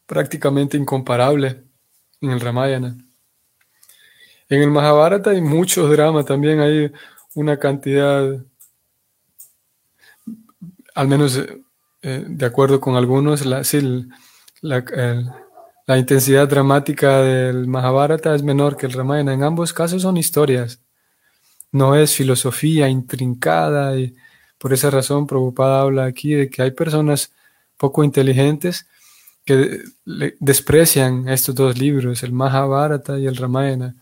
prácticamente 0.07 0.79
incomparable 0.79 1.63
en 2.23 2.31
el 2.31 2.41
Ramayana. 2.41 2.97
En 4.49 4.63
el 4.63 4.71
Mahabharata 4.71 5.33
hay 5.33 5.43
mucho 5.43 5.87
drama 5.89 6.25
también, 6.25 6.61
hay 6.61 6.91
una 7.35 7.59
cantidad 7.59 8.43
al 10.95 11.09
menos 11.09 11.37
eh, 11.37 11.63
eh, 12.01 12.25
de 12.27 12.47
acuerdo 12.47 12.81
con 12.81 12.97
algunos, 12.97 13.45
la, 13.45 13.61
la, 14.63 15.99
intensidad 15.99 16.49
dramática 16.49 17.21
del 17.21 17.67
Mahabharata 17.67 18.35
es 18.35 18.43
menor 18.43 18.79
que 18.79 18.87
el 18.87 18.95
Ramayana. 18.95 19.35
En 19.35 19.43
ambos 19.43 19.75
casos 19.75 20.01
son 20.01 20.17
historias, 20.17 20.81
no 21.73 21.95
es 21.95 22.15
filosofía 22.15 22.89
intrincada 22.89 23.99
y 23.99 24.17
por 24.59 24.73
esa 24.73 24.91
razón 24.91 25.27
Prabhupada 25.27 25.81
habla 25.81 26.05
aquí 26.05 26.35
de 26.35 26.49
que 26.49 26.63
hay 26.63 26.71
personas 26.71 27.33
poco 27.77 28.05
inteligentes 28.05 28.87
que 29.45 29.83
desprecian 30.41 31.29
estos 31.29 31.55
dos 31.55 31.79
libros, 31.79 32.23
el 32.23 32.33
Mahabharata 32.33 33.19
y 33.19 33.27
el 33.27 33.37
Ramayana, 33.37 33.95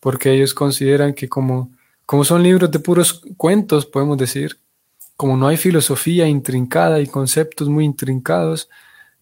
porque 0.00 0.32
ellos 0.32 0.54
consideran 0.54 1.14
que 1.14 1.28
como, 1.28 1.70
como 2.04 2.24
son 2.24 2.42
libros 2.42 2.70
de 2.70 2.80
puros 2.80 3.22
cuentos, 3.36 3.86
podemos 3.86 4.18
decir, 4.18 4.58
como 5.16 5.36
no 5.36 5.46
hay 5.46 5.56
filosofía 5.56 6.26
intrincada 6.26 7.00
y 7.00 7.06
conceptos 7.06 7.68
muy 7.68 7.84
intrincados, 7.84 8.68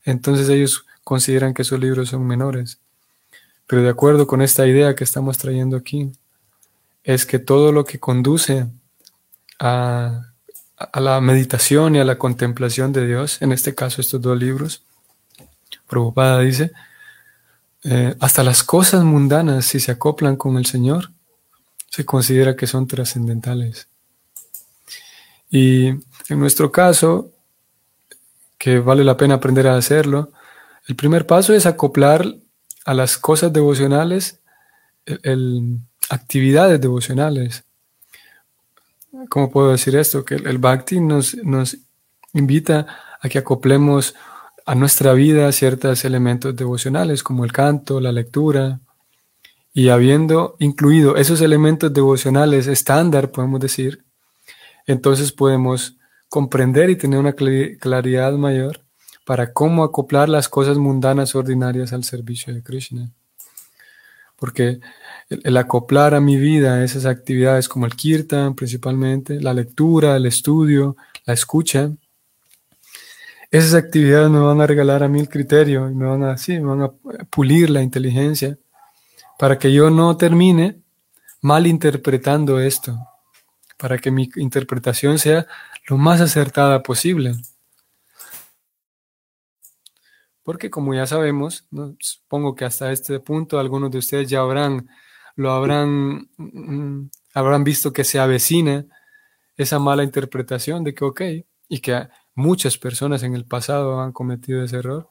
entonces 0.05 0.49
ellos 0.49 0.87
consideran 1.05 1.53
que 1.53 1.63
esos 1.63 1.79
libros 1.79 2.09
son 2.09 2.27
menores. 2.27 2.79
Pero 3.67 3.83
de 3.83 3.91
acuerdo 3.91 4.27
con 4.27 4.41
esta 4.41 4.67
idea 4.67 4.95
que 4.95 5.05
estamos 5.05 5.37
trayendo 5.37 5.77
aquí, 5.77 6.11
es 7.05 7.27
que 7.27 7.39
todo 7.39 7.71
lo 7.71 7.85
que 7.85 8.01
conduce 8.01 8.67
a, 9.59 10.30
la 10.95 11.21
meditación 11.21 11.97
y 11.97 12.01
a 12.01 12.05
la 12.05 12.19
contemplación 12.19 12.93
de 12.93 13.07
Dios, 13.07 13.41
en 13.43 13.53
este 13.53 13.75
caso 13.75 14.01
estos 14.01 14.21
dos 14.21 14.39
libros, 14.39 14.83
Prabhupada 15.89 16.41
dice, 16.41 16.73
eh, 17.85 18.15
hasta 18.21 18.43
las 18.43 18.63
cosas 18.63 19.05
mundanas, 19.05 19.67
si 19.67 19.81
se 19.81 19.93
acoplan 19.93 20.37
con 20.37 20.57
el 20.57 20.67
Señor, 20.67 21.11
se 21.89 22.05
considera 22.05 22.55
que 22.57 22.67
son 22.67 22.87
trascendentales. 22.87 23.89
Y 25.51 25.89
en 25.89 26.39
nuestro 26.39 26.71
caso, 26.71 27.33
que 28.57 28.79
vale 28.79 29.03
la 29.03 29.17
pena 29.17 29.37
aprender 29.37 29.67
a 29.67 29.77
hacerlo, 29.77 30.33
el 30.87 30.97
primer 30.97 31.27
paso 31.27 31.55
es 31.55 31.67
acoplar 31.67 32.25
a 32.85 32.95
las 32.95 33.19
cosas 33.19 33.53
devocionales 33.53 34.41
actividades 36.11 36.81
devocionales. 36.81 37.65
¿Cómo 39.29 39.51
puedo 39.51 39.73
decir 39.73 39.97
esto? 39.97 40.25
Que 40.25 40.37
el, 40.37 40.59
Bhakti 40.59 41.01
nos, 41.01 41.37
nos 41.37 41.77
invita 42.33 42.87
a 43.21 43.29
que 43.29 43.39
acoplemos 43.39 44.15
a 44.67 44.75
nuestra 44.75 45.13
vida 45.15 45.51
ciertos 45.53 46.05
elementos 46.05 46.55
devocionales 46.55 47.23
como 47.23 47.45
el 47.45 47.53
canto, 47.53 48.01
la 48.01 48.13
lectura, 48.13 48.81
y 49.73 49.89
habiendo 49.89 50.57
incluido 50.59 51.17
esos 51.17 51.41
elementos 51.41 51.93
devocionales 51.93 52.67
estándar, 52.67 53.31
podemos 53.31 53.61
decir, 53.61 54.05
entonces 54.87 55.33
podemos 55.33 55.97
comprender 56.29 56.91
y 56.91 56.97
tener 56.97 57.19
una 57.19 57.33
claridad 57.33 58.33
mayor 58.33 58.81
para 59.25 59.53
cómo 59.53 59.85
acoplar 59.85 60.29
las 60.29 60.49
cosas 60.49 60.79
mundanas 60.79 61.35
ordinarias 61.35 61.93
al 61.93 62.05
servicio 62.05 62.53
de 62.53 62.63
Krishna. 62.63 63.13
Porque 64.41 64.81
el, 65.29 65.57
acoplar 65.57 66.15
a 66.15 66.21
mi 66.21 66.37
vida 66.37 66.83
esas 66.83 67.07
actividades 67.07 67.69
como 67.69 67.87
el 67.87 67.95
kirtan 67.95 68.55
principalmente, 68.55 69.41
la 69.41 69.55
lectura, 69.55 70.17
el 70.17 70.27
estudio, 70.27 70.97
la 71.27 71.35
escucha, 71.35 71.93
esas 73.51 73.75
actividades 73.75 74.31
me 74.31 74.41
van 74.41 74.61
a 74.61 74.67
regalar 74.67 75.03
a 75.03 75.09
mí 75.09 75.21
el 75.21 75.29
criterio 75.29 75.91
y 75.91 75.95
me 75.95 76.07
van 76.07 76.25
a, 76.25 76.37
sí, 76.39 76.59
me 76.59 76.75
van 76.75 76.83
a 76.83 76.93
pulir 77.31 77.71
la 77.71 77.83
inteligencia 77.83 78.59
para 79.39 79.59
que 79.59 79.73
yo 79.73 79.91
no 79.91 80.17
termine 80.17 80.81
malinterpretando 81.43 82.61
esto 82.61 82.99
para 83.81 83.99
que 83.99 84.11
mi 84.11 84.29
interpretación 84.37 85.19
sea 85.19 85.47
lo 85.89 85.97
más 85.97 86.21
acertada 86.21 86.83
posible. 86.83 87.33
Porque 90.43 90.71
como 90.71 90.95
ya 90.95 91.07
sabemos, 91.07 91.67
supongo 91.99 92.55
que 92.55 92.65
hasta 92.65 92.93
este 92.93 93.21
punto 93.21 93.59
algunos 93.59 93.91
de 93.91 93.99
ustedes 93.99 94.29
ya 94.29 94.41
habrán, 94.41 94.89
lo 95.37 95.53
habrán, 95.53 96.29
mm, 96.37 97.11
habrán 97.35 97.65
visto 97.65 97.93
que 97.93 98.05
se 98.05 98.19
avecina 98.19 98.87
esa 99.57 99.79
mala 99.79 100.03
interpretación 100.03 100.85
de 100.85 100.95
que, 100.95 101.05
ok, 101.05 101.21
y 101.69 101.81
que 101.81 102.09
muchas 102.35 102.79
personas 102.79 103.23
en 103.23 103.35
el 103.35 103.45
pasado 103.45 104.01
han 104.01 104.13
cometido 104.13 104.65
ese 104.65 104.79
error, 104.79 105.09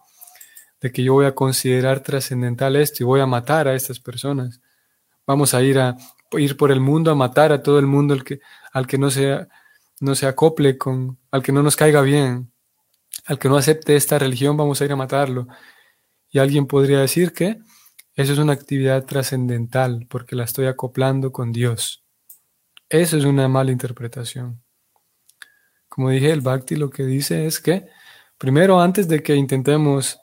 de 0.81 0.91
que 0.91 1.03
yo 1.03 1.13
voy 1.13 1.25
a 1.25 1.35
considerar 1.35 2.01
trascendental 2.01 2.75
esto 2.75 3.03
y 3.03 3.05
voy 3.05 3.19
a 3.21 3.25
matar 3.25 3.67
a 3.67 3.75
estas 3.75 3.99
personas. 3.99 4.61
Vamos 5.27 5.53
a 5.53 5.61
ir 5.61 5.79
a 5.79 5.97
ir 6.31 6.57
por 6.57 6.71
el 6.71 6.79
mundo 6.79 7.11
a 7.11 7.15
matar 7.15 7.51
a 7.51 7.63
todo 7.63 7.79
el 7.79 7.87
mundo 7.87 8.13
al 8.13 8.23
que, 8.23 8.39
al 8.71 8.87
que 8.87 8.97
no, 8.97 9.09
se, 9.09 9.47
no 9.99 10.15
se 10.15 10.27
acople 10.27 10.77
con, 10.77 11.17
al 11.31 11.43
que 11.43 11.51
no 11.51 11.63
nos 11.63 11.75
caiga 11.75 12.01
bien, 12.01 12.48
al 13.25 13.39
que 13.39 13.49
no 13.49 13.57
acepte 13.57 13.95
esta 13.95 14.19
religión, 14.19 14.57
vamos 14.57 14.81
a 14.81 14.85
ir 14.85 14.91
a 14.91 14.95
matarlo. 14.95 15.47
Y 16.29 16.39
alguien 16.39 16.67
podría 16.67 16.99
decir 16.99 17.33
que 17.33 17.59
eso 18.15 18.33
es 18.33 18.39
una 18.39 18.53
actividad 18.53 19.05
trascendental 19.05 20.05
porque 20.09 20.35
la 20.35 20.43
estoy 20.43 20.65
acoplando 20.65 21.31
con 21.31 21.51
Dios. 21.51 22.03
Eso 22.89 23.17
es 23.17 23.23
una 23.23 23.47
mala 23.47 23.71
interpretación. 23.71 24.61
Como 25.87 26.09
dije, 26.09 26.31
el 26.31 26.41
Bhakti 26.41 26.75
lo 26.75 26.89
que 26.89 27.03
dice 27.03 27.45
es 27.45 27.59
que 27.59 27.87
primero 28.37 28.81
antes 28.81 29.07
de 29.07 29.21
que 29.21 29.35
intentemos 29.35 30.19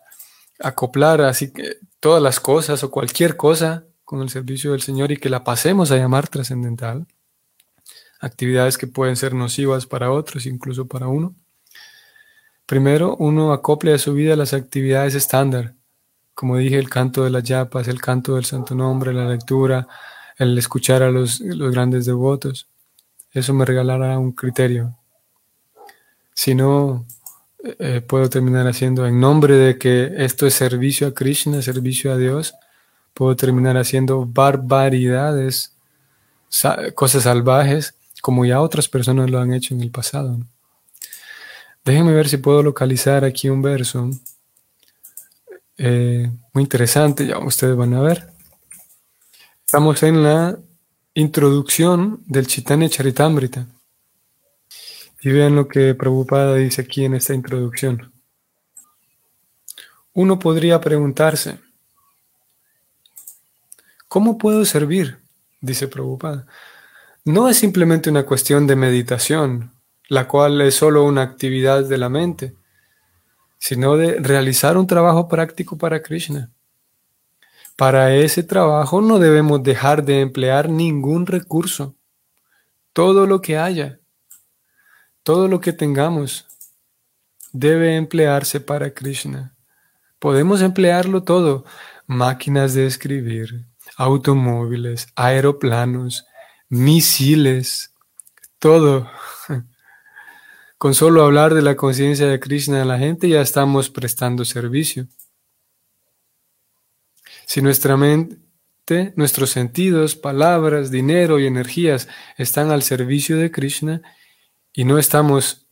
acoplar 0.58 1.20
así 1.22 1.52
todas 2.00 2.22
las 2.22 2.40
cosas 2.40 2.82
o 2.82 2.90
cualquier 2.90 3.36
cosa 3.36 3.86
con 4.04 4.22
el 4.22 4.30
servicio 4.30 4.72
del 4.72 4.82
Señor 4.82 5.12
y 5.12 5.16
que 5.16 5.28
la 5.28 5.44
pasemos 5.44 5.90
a 5.90 5.96
llamar 5.96 6.28
trascendental, 6.28 7.06
actividades 8.20 8.78
que 8.78 8.86
pueden 8.86 9.16
ser 9.16 9.34
nocivas 9.34 9.86
para 9.86 10.10
otros, 10.10 10.46
incluso 10.46 10.86
para 10.86 11.08
uno. 11.08 11.34
Primero, 12.66 13.14
uno 13.16 13.52
acople 13.52 13.94
a 13.94 13.98
su 13.98 14.12
vida 14.12 14.34
las 14.34 14.52
actividades 14.52 15.14
estándar, 15.14 15.74
como 16.34 16.56
dije, 16.56 16.78
el 16.78 16.90
canto 16.90 17.22
de 17.22 17.30
las 17.30 17.44
yapas, 17.44 17.86
el 17.86 18.00
canto 18.00 18.34
del 18.34 18.44
santo 18.44 18.74
nombre, 18.74 19.14
la 19.14 19.24
lectura, 19.24 19.86
el 20.36 20.58
escuchar 20.58 21.02
a 21.02 21.10
los, 21.10 21.40
grandes 21.40 22.06
devotos. 22.06 22.66
Eso 23.32 23.54
me 23.54 23.64
regalará 23.64 24.18
un 24.18 24.32
criterio. 24.32 24.96
Si 26.34 26.54
no, 26.54 27.06
eh, 27.78 28.00
puedo 28.00 28.28
terminar 28.28 28.66
haciendo 28.66 29.06
en 29.06 29.20
nombre 29.20 29.54
de 29.54 29.78
que 29.78 30.12
esto 30.18 30.46
es 30.46 30.54
servicio 30.54 31.06
a 31.06 31.14
Krishna, 31.14 31.62
servicio 31.62 32.12
a 32.12 32.16
Dios, 32.16 32.54
puedo 33.14 33.34
terminar 33.36 33.76
haciendo 33.76 34.26
barbaridades, 34.26 35.74
cosas 36.94 37.22
salvajes, 37.22 37.94
como 38.20 38.44
ya 38.44 38.60
otras 38.60 38.88
personas 38.88 39.30
lo 39.30 39.38
han 39.38 39.52
hecho 39.52 39.72
en 39.74 39.82
el 39.82 39.90
pasado. 39.90 40.40
Déjenme 41.86 42.12
ver 42.12 42.28
si 42.28 42.38
puedo 42.38 42.64
localizar 42.64 43.24
aquí 43.24 43.48
un 43.48 43.62
verso 43.62 44.10
eh, 45.78 46.28
muy 46.52 46.64
interesante, 46.64 47.24
ya 47.24 47.38
ustedes 47.38 47.76
van 47.76 47.94
a 47.94 48.02
ver. 48.02 48.28
Estamos 49.64 50.02
en 50.02 50.20
la 50.20 50.58
introducción 51.14 52.24
del 52.26 52.48
Chitanya 52.48 52.88
Charitamrita. 52.88 53.68
Y 55.20 55.30
vean 55.30 55.54
lo 55.54 55.68
que 55.68 55.94
Prabhupada 55.94 56.56
dice 56.56 56.82
aquí 56.82 57.04
en 57.04 57.14
esta 57.14 57.34
introducción. 57.34 58.12
Uno 60.12 60.40
podría 60.40 60.80
preguntarse, 60.80 61.60
¿cómo 64.08 64.38
puedo 64.38 64.64
servir? 64.64 65.20
Dice 65.60 65.86
Prabhupada. 65.86 66.48
No 67.24 67.48
es 67.48 67.58
simplemente 67.58 68.10
una 68.10 68.26
cuestión 68.26 68.66
de 68.66 68.74
meditación, 68.74 69.75
la 70.08 70.28
cual 70.28 70.60
es 70.60 70.74
solo 70.74 71.04
una 71.04 71.22
actividad 71.22 71.84
de 71.84 71.98
la 71.98 72.08
mente 72.08 72.54
sino 73.58 73.96
de 73.96 74.20
realizar 74.20 74.76
un 74.76 74.86
trabajo 74.86 75.28
práctico 75.28 75.76
para 75.76 76.02
Krishna. 76.02 76.50
Para 77.76 78.14
ese 78.14 78.42
trabajo 78.42 79.00
no 79.00 79.18
debemos 79.18 79.62
dejar 79.62 80.04
de 80.04 80.20
emplear 80.20 80.68
ningún 80.68 81.26
recurso. 81.26 81.94
Todo 82.92 83.26
lo 83.26 83.40
que 83.40 83.58
haya, 83.58 83.98
todo 85.22 85.48
lo 85.48 85.60
que 85.60 85.72
tengamos, 85.72 86.46
debe 87.52 87.96
emplearse 87.96 88.60
para 88.60 88.92
Krishna. 88.94 89.54
Podemos 90.18 90.62
emplearlo 90.62 91.22
todo. 91.22 91.64
Máquinas 92.06 92.72
de 92.74 92.86
escribir, 92.86 93.66
automóviles, 93.96 95.08
aeroplanos, 95.16 96.24
misiles, 96.68 97.92
todo. 98.58 99.10
Con 100.78 100.94
solo 100.94 101.22
hablar 101.22 101.54
de 101.54 101.62
la 101.62 101.74
conciencia 101.74 102.26
de 102.26 102.38
Krishna 102.38 102.82
a 102.82 102.84
la 102.84 102.98
gente 102.98 103.28
ya 103.28 103.40
estamos 103.40 103.88
prestando 103.88 104.44
servicio. 104.44 105.06
Si 107.46 107.62
nuestra 107.62 107.96
mente, 107.96 109.14
nuestros 109.16 109.50
sentidos, 109.50 110.16
palabras, 110.16 110.90
dinero 110.90 111.38
y 111.38 111.46
energías 111.46 112.08
están 112.36 112.70
al 112.70 112.82
servicio 112.82 113.38
de 113.38 113.50
Krishna 113.50 114.02
y 114.72 114.84
no 114.84 114.98
estamos 114.98 115.66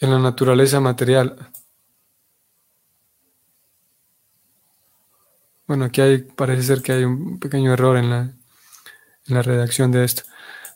en 0.00 0.10
la 0.10 0.18
naturaleza 0.18 0.80
material. 0.80 1.52
Bueno, 5.68 5.84
aquí 5.84 6.00
hay, 6.00 6.18
parece 6.18 6.62
ser 6.62 6.82
que 6.82 6.92
hay 6.92 7.04
un 7.04 7.38
pequeño 7.38 7.72
error 7.72 7.96
en 7.96 8.10
la, 8.10 8.20
en 8.20 9.34
la 9.34 9.42
redacción 9.42 9.92
de 9.92 10.04
esto. 10.04 10.22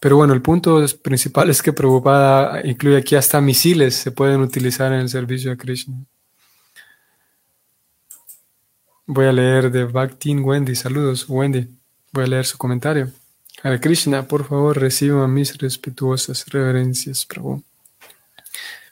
Pero 0.03 0.17
bueno, 0.17 0.35
el 0.35 0.43
punto 0.43 0.85
principal 1.01 1.49
es 1.49 1.63
que 1.63 1.73
Prabhupada 1.73 2.61
incluye 2.67 2.97
aquí 2.97 3.15
hasta 3.15 3.41
misiles 3.41 3.95
se 3.95 4.11
pueden 4.11 4.41
utilizar 4.41 4.93
en 4.93 4.99
el 4.99 5.09
servicio 5.09 5.53
a 5.53 5.57
Krishna. 5.57 5.95
Voy 9.07 9.27
a 9.27 9.33
leer 9.33 9.71
de 9.71 9.85
Bhaktin 9.85 10.43
Wendy. 10.43 10.75
Saludos, 10.75 11.27
Wendy. 11.29 11.69
Voy 12.11 12.25
a 12.25 12.27
leer 12.27 12.47
su 12.47 12.59
comentario. 12.59 13.13
Hare 13.63 13.79
Krishna, 13.79 14.27
por 14.27 14.45
favor, 14.45 14.77
reciba 14.77 15.29
mis 15.29 15.57
respetuosas 15.57 16.47
reverencias, 16.49 17.25
Prabhu. 17.25 17.63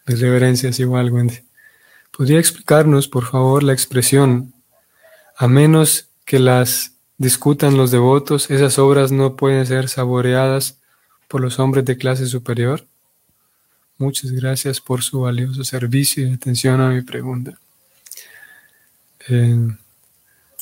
Mis 0.06 0.20
reverencias 0.20 0.78
igual, 0.78 1.10
Wendy. 1.10 1.40
¿Podría 2.16 2.38
explicarnos, 2.38 3.08
por 3.08 3.26
favor, 3.26 3.64
la 3.64 3.72
expresión, 3.72 4.54
a 5.36 5.48
menos 5.48 6.06
que 6.24 6.38
las 6.38 6.92
discutan 7.18 7.76
los 7.76 7.90
devotos, 7.90 8.48
esas 8.48 8.78
obras 8.78 9.10
no 9.10 9.34
pueden 9.34 9.66
ser 9.66 9.88
saboreadas 9.88 10.79
por 11.30 11.40
los 11.40 11.60
hombres 11.60 11.84
de 11.84 11.96
clase 11.96 12.26
superior? 12.26 12.84
Muchas 13.98 14.32
gracias 14.32 14.80
por 14.80 15.02
su 15.02 15.20
valioso 15.20 15.62
servicio 15.62 16.26
y 16.26 16.32
atención 16.32 16.80
a 16.80 16.88
mi 16.88 17.02
pregunta. 17.02 17.56
Eh, 19.28 19.68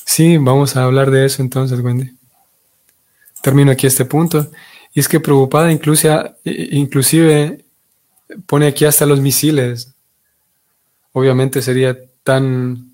sí, 0.05 0.37
vamos 0.37 0.75
a 0.75 0.83
hablar 0.83 1.09
de 1.09 1.25
eso 1.25 1.41
entonces, 1.41 1.79
Wendy. 1.79 2.11
Termino 3.41 3.71
aquí 3.71 3.87
este 3.87 4.05
punto. 4.05 4.51
Y 4.93 4.99
es 4.99 5.07
que 5.07 5.17
inclusive, 5.71 6.35
inclusive 6.43 7.65
pone 8.45 8.67
aquí 8.67 8.85
hasta 8.85 9.07
los 9.07 9.21
misiles. 9.21 9.91
Obviamente 11.13 11.63
sería 11.63 11.97
tan 12.23 12.91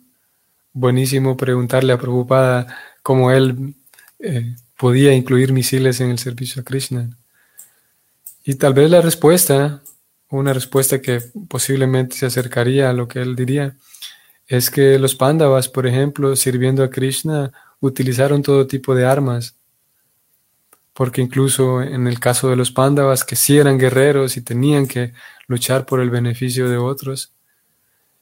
buenísimo 0.71 1.35
preguntarle 1.35 1.91
a 1.91 1.97
Prabhupada 1.97 2.77
cómo 3.03 3.31
él 3.31 3.75
eh, 4.19 4.55
podía 4.77 5.13
incluir 5.13 5.51
misiles 5.51 5.99
en 5.99 6.11
el 6.11 6.19
servicio 6.19 6.61
a 6.61 6.65
Krishna. 6.65 7.09
Y 8.47 8.55
tal 8.55 8.75
vez 8.75 8.91
la 8.91 9.01
respuesta, 9.01 9.81
una 10.29 10.53
respuesta 10.53 11.01
que 11.01 11.19
posiblemente 11.49 12.15
se 12.15 12.27
acercaría 12.27 12.91
a 12.91 12.93
lo 12.93 13.08
que 13.08 13.19
él 13.19 13.36
diría, 13.36 13.75
es 14.45 14.69
que 14.69 14.99
los 14.99 15.15
Pandavas, 15.15 15.67
por 15.67 15.88
ejemplo, 15.88 16.36
sirviendo 16.36 16.84
a 16.84 16.91
Krishna, 16.91 17.51
utilizaron 17.79 18.43
todo 18.43 18.67
tipo 18.67 18.93
de 18.93 19.03
armas. 19.03 19.55
Porque 20.93 21.23
incluso 21.23 21.81
en 21.81 22.05
el 22.05 22.19
caso 22.19 22.47
de 22.47 22.55
los 22.55 22.71
Pandavas, 22.71 23.23
que 23.23 23.36
sí 23.36 23.58
eran 23.58 23.79
guerreros 23.79 24.38
y 24.38 24.41
tenían 24.41 24.88
que 24.88 25.13
luchar 25.47 25.88
por 25.88 25.99
el 25.99 26.12
beneficio 26.12 26.69
de 26.69 26.77
otros, 26.77 27.34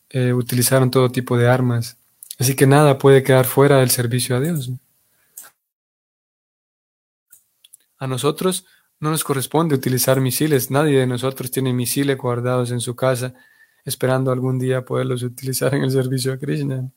eh, 0.10 0.32
utilizaron 0.32 0.90
todo 0.90 1.12
tipo 1.12 1.38
de 1.38 1.50
armas. 1.50 1.98
Así 2.40 2.56
que 2.56 2.66
nada 2.66 2.98
puede 2.98 3.24
quedar 3.24 3.46
fuera 3.46 3.80
del 3.80 3.90
servicio 3.90 4.38
a 4.38 4.40
Dios. 4.40 4.72
A 7.98 8.08
nosotros 8.08 8.66
no 9.04 9.12
nos 9.12 9.26
corresponde 9.26 9.76
utilizar 9.76 10.22
misiles. 10.22 10.72
Nadie 10.72 11.00
de 11.00 11.08
nosotros 11.08 11.52
tiene 11.52 11.74
misiles 11.74 12.18
guardados 12.18 12.72
en 12.72 12.80
su 12.80 12.96
casa 12.96 13.34
esperando 13.84 14.32
algún 14.32 14.58
día 14.58 14.86
poderlos 14.86 15.24
utilizar 15.24 15.76
en 15.76 15.84
el 15.84 15.92
servicio 15.92 16.32
a 16.32 16.38
Krishna. 16.38 16.90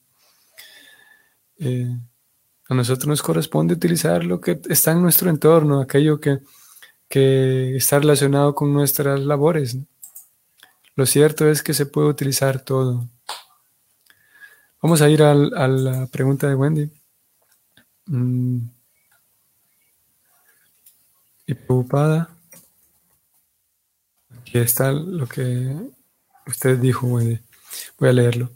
Eh, 1.58 1.98
a 2.68 2.74
nosotros 2.74 3.08
nos 3.08 3.22
corresponde 3.22 3.74
utilizar 3.74 4.22
lo 4.22 4.40
que 4.40 4.60
está 4.68 4.92
en 4.92 5.02
nuestro 5.02 5.30
entorno, 5.30 5.80
aquello 5.80 6.20
que, 6.20 6.38
está 7.10 7.98
relacionado 7.98 8.54
con 8.54 8.72
nuestras 8.72 9.18
labores. 9.18 9.76
Lo 10.94 11.06
cierto 11.06 11.50
es 11.50 11.60
que 11.60 11.74
se 11.74 11.86
puede 11.86 12.06
utilizar 12.06 12.60
todo. 12.60 13.08
Vamos 14.80 15.02
a 15.02 15.10
ir 15.10 15.24
a 15.24 15.34
la 15.34 16.06
pregunta 16.06 16.46
de 16.48 16.54
Wendy. 16.54 16.88
Mm. 18.06 18.75
Y 21.46 21.54
preocupada. 21.54 22.28
Aquí 24.40 24.58
está 24.58 24.92
lo 24.92 25.26
que 25.26 25.76
usted 26.46 26.78
dijo. 26.78 27.06
Voy 27.06 27.40
a 28.00 28.12
leerlo. 28.12 28.50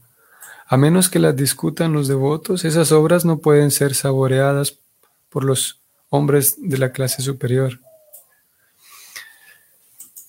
A 0.67 0.77
menos 0.77 1.09
que 1.09 1.19
las 1.19 1.35
discutan 1.35 1.93
los 1.93 2.09
devotos, 2.09 2.65
esas 2.65 2.93
obras 2.93 3.25
no 3.25 3.39
pueden 3.39 3.71
ser 3.71 3.95
saboreadas 3.95 4.79
por 5.29 5.45
los 5.45 5.81
hombres 6.11 6.57
de 6.59 6.79
la 6.79 6.93
clase 6.93 7.23
superior. 7.23 7.81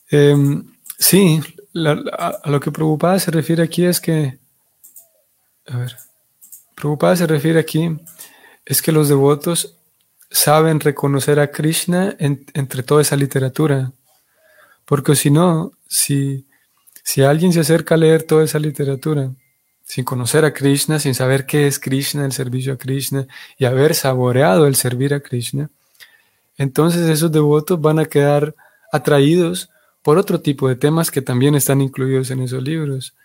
Em, 0.09 0.63
sí, 0.97 1.41
a, 1.75 2.49
lo 2.49 2.59
que 2.59 2.71
Prabhupada 2.71 3.19
se 3.19 3.31
refiere 3.31 3.63
aquí 3.63 3.85
es 3.85 3.99
que, 3.99 4.39
a 5.67 5.77
ver, 5.77 5.95
Prabhupada 6.75 7.15
se 7.15 7.27
refiere 7.27 7.59
aquí 7.59 7.97
es 8.65 8.81
que 8.81 8.91
los 8.91 9.09
devotos 9.09 9.77
saben 10.31 10.79
reconocer 10.79 11.39
a 11.39 11.51
Krishna 11.51 12.15
entre 12.17 12.83
toda 12.83 13.01
esa 13.01 13.15
literatura. 13.15 13.91
Porque 14.85 15.15
si 15.15 15.29
no, 15.29 15.73
si, 15.87 16.47
si 17.03 17.21
alguien 17.21 17.53
se 17.53 17.59
acerca 17.59 17.95
a 17.95 17.97
leer 17.97 18.23
toda 18.23 18.43
esa 18.43 18.57
literatura 18.57 19.31
sin 19.83 20.05
conocer 20.05 20.45
a 20.45 20.53
Krishna, 20.53 20.99
sin 20.99 21.13
saber 21.13 21.45
qué 21.45 21.67
es 21.67 21.77
Krishna, 21.77 22.23
el 22.23 22.31
servicio 22.31 22.73
a 22.73 22.77
Krishna, 22.77 23.27
y 23.57 23.65
haber 23.65 23.93
saboreado 23.93 24.65
el 24.65 24.75
servir 24.75 25.13
a 25.13 25.19
Krishna, 25.19 25.69
entonces 26.57 27.09
esos 27.09 27.29
devotos 27.29 27.81
van 27.81 27.99
a 27.99 28.05
quedar 28.05 28.55
atraídos 28.93 29.69
por 30.01 30.17
otro 30.17 30.39
tipo 30.39 30.69
de 30.69 30.77
temas 30.77 31.11
que 31.11 31.21
también 31.21 31.55
están 31.55 31.81
incluidos 31.81 32.31
en 32.31 32.41
esos 32.41 32.63
libros. 32.63 33.15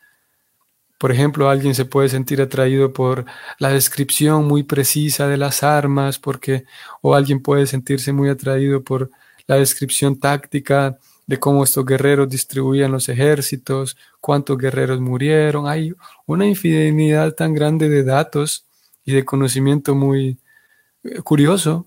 Por 0.99 1.13
ejemplo, 1.13 1.51
alguien 1.51 1.75
se 1.75 1.85
puede 1.85 2.09
sentir 2.09 2.41
atraído 2.41 2.93
por 2.93 3.27
la 3.59 3.71
descripción 3.71 4.47
muy 4.47 4.63
precisa 4.63 5.27
de 5.29 5.37
las 5.37 5.63
armas, 5.63 6.19
porque, 6.19 6.65
o 7.03 7.15
alguien 7.15 7.43
puede 7.43 7.67
sentirse 7.67 8.13
muy 8.13 8.31
atraído 8.31 8.83
por 8.83 9.11
la 9.47 9.57
descripción 9.57 10.19
táctica 10.19 10.99
de 11.27 11.39
cómo 11.39 11.65
estos 11.65 11.85
guerreros 11.85 12.29
distribuían 12.29 12.93
los 12.93 13.09
ejércitos, 13.09 13.97
cuántos 14.21 14.57
guerreros 14.57 15.01
murieron. 15.01 15.67
Hay 15.69 15.93
una 16.25 16.47
infinidad 16.47 17.33
tan 17.35 17.53
grande 17.53 17.89
de 17.89 18.05
datos 18.05 18.65
y 19.05 19.13
de 19.13 19.25
conocimiento 19.25 19.95
muy 19.95 20.39
eh, 21.05 21.21
curioso, 21.23 21.87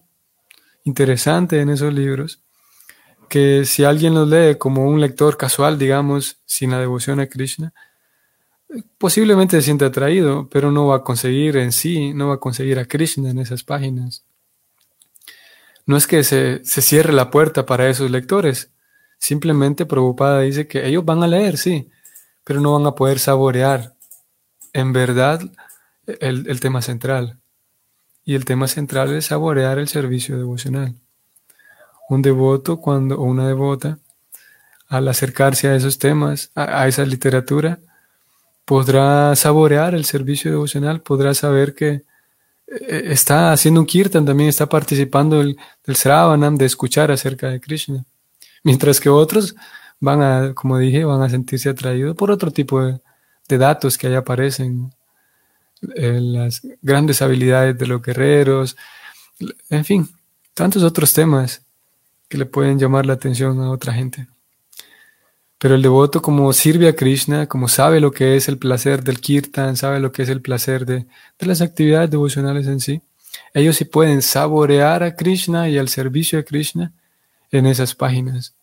interesante 0.84 1.62
en 1.62 1.70
esos 1.70 1.94
libros, 1.94 2.42
que 3.30 3.66
si 3.66 3.84
alguien 3.84 4.14
los 4.14 4.28
lee 4.28 4.56
como 4.58 4.86
un 4.86 5.00
lector 5.02 5.38
casual, 5.38 5.78
digamos, 5.78 6.38
sin 6.46 6.72
la 6.72 6.80
devoción 6.80 7.20
a 7.20 7.28
Krishna, 7.28 7.74
posiblemente 8.98 9.58
se 9.58 9.64
siente 9.64 9.86
atraído, 9.86 10.48
pero 10.50 10.72
no 10.72 10.88
va 10.88 10.98
a 10.98 11.04
conseguir 11.04 11.58
en 11.58 11.72
sí, 11.72 12.14
no 12.14 12.28
va 12.28 12.36
a 12.36 12.40
conseguir 12.40 12.80
a 12.80 12.86
Krishna 12.86 13.30
en 13.30 13.40
esas 13.40 13.64
páginas. 13.64 14.24
No 15.86 15.98
es 15.98 16.06
que 16.06 16.24
se, 16.24 16.64
cierre 16.64 17.14
la 17.14 17.32
puerta 17.32 17.66
para 17.66 17.90
esos 17.90 18.12
lectores, 18.12 18.72
simplemente 19.18 19.86
Prabhupada 19.86 20.42
dice 20.42 20.68
que 20.68 20.86
ellos 20.86 21.04
van 21.04 21.24
a 21.24 21.28
leer, 21.28 21.58
sí, 21.58 21.90
pero 22.44 22.62
no 22.62 22.74
van 22.74 22.86
a 22.86 22.96
poder 22.96 23.20
saborear 23.20 23.96
en 24.74 24.94
verdad 24.94 25.42
el, 26.06 26.48
el 26.48 26.60
tema 26.60 26.82
central. 26.82 27.40
Y 28.24 28.36
el 28.36 28.46
tema 28.46 28.68
central 28.68 29.16
es 29.16 29.26
saborear 29.26 29.80
el 29.80 29.88
servicio 29.88 30.38
devocional. 30.38 30.94
Un 32.08 32.22
devoto 32.22 32.78
cuando, 32.78 33.20
o 33.20 33.24
una 33.24 33.48
devota, 33.48 33.98
al 34.88 35.08
acercarse 35.08 35.68
a 35.68 35.76
esos 35.76 35.98
temas, 35.98 36.52
a 36.54 36.88
esa 36.88 37.06
literatura, 37.06 37.80
podrá 38.70 39.36
saborear 39.36 39.96
el 39.96 40.06
servicio 40.06 40.52
devocional, 40.52 41.02
podrá 41.02 41.34
saber 41.34 41.74
que 41.74 42.04
eh, 42.68 43.04
está 43.06 43.52
haciendo 43.52 43.80
un 43.80 43.88
kirtan, 43.88 44.28
también 44.28 44.48
está 44.48 44.70
participando 44.70 45.40
del, 45.40 45.58
del 45.84 45.96
Sravanam, 45.96 46.56
de 46.56 46.66
escuchar 46.66 47.10
acerca 47.10 47.50
de 47.50 47.60
Krishna. 47.60 48.06
Mientras 48.64 49.00
que 49.00 49.10
otros 49.10 49.56
van 50.00 50.22
a, 50.22 50.54
como 50.54 50.78
dije, 50.78 51.04
van 51.04 51.24
a 51.24 51.30
sentirse 51.30 51.68
atraídos 51.68 52.16
por 52.16 52.30
otro 52.30 52.52
tipo 52.52 52.80
de, 52.84 53.02
datos 53.58 53.98
que 53.98 54.06
ahí 54.06 54.14
aparecen, 54.14 54.94
en 55.96 56.34
las 56.34 56.62
grandes 56.80 57.24
habilidades 57.24 57.76
de 57.76 57.88
los 57.88 58.04
guerreros, 58.04 58.78
en 59.72 59.84
fin, 59.84 60.08
tantos 60.54 60.84
otros 60.84 61.12
temas 61.12 61.66
que 62.28 62.38
le 62.38 62.46
pueden 62.46 62.78
llamar 62.78 63.08
la 63.08 63.14
atención 63.14 63.60
a 63.62 63.72
otra 63.72 63.94
gente. 63.94 64.28
Pero 65.60 65.76
el 65.76 65.82
devoto 65.82 66.22
como 66.22 66.52
sirve 66.54 66.88
a 66.88 66.96
Krishna, 66.96 67.48
como 67.48 67.68
sabe 67.68 68.00
lo 68.00 68.12
que 68.12 68.38
es 68.38 68.48
el 68.48 68.58
placer 68.58 69.04
del 69.04 69.20
kirtan, 69.20 69.76
sabe 69.76 70.00
lo 70.00 70.12
que 70.14 70.24
es 70.24 70.30
el 70.30 70.42
placer 70.42 70.86
de, 70.86 71.06
las 71.40 71.62
actividades 71.62 72.10
devocionales 72.10 72.66
en 72.66 72.80
sí, 72.80 73.02
ellos 73.54 73.76
sí 73.76 73.84
pueden 73.84 74.22
saborear 74.22 75.04
a 75.04 75.16
Krishna 75.16 75.68
y 75.68 75.78
al 75.78 75.90
servicio 75.90 76.40
a 76.40 76.44
Krishna 76.44 76.94
en 77.52 77.66
esas 77.66 77.94
páginas. 77.94 78.56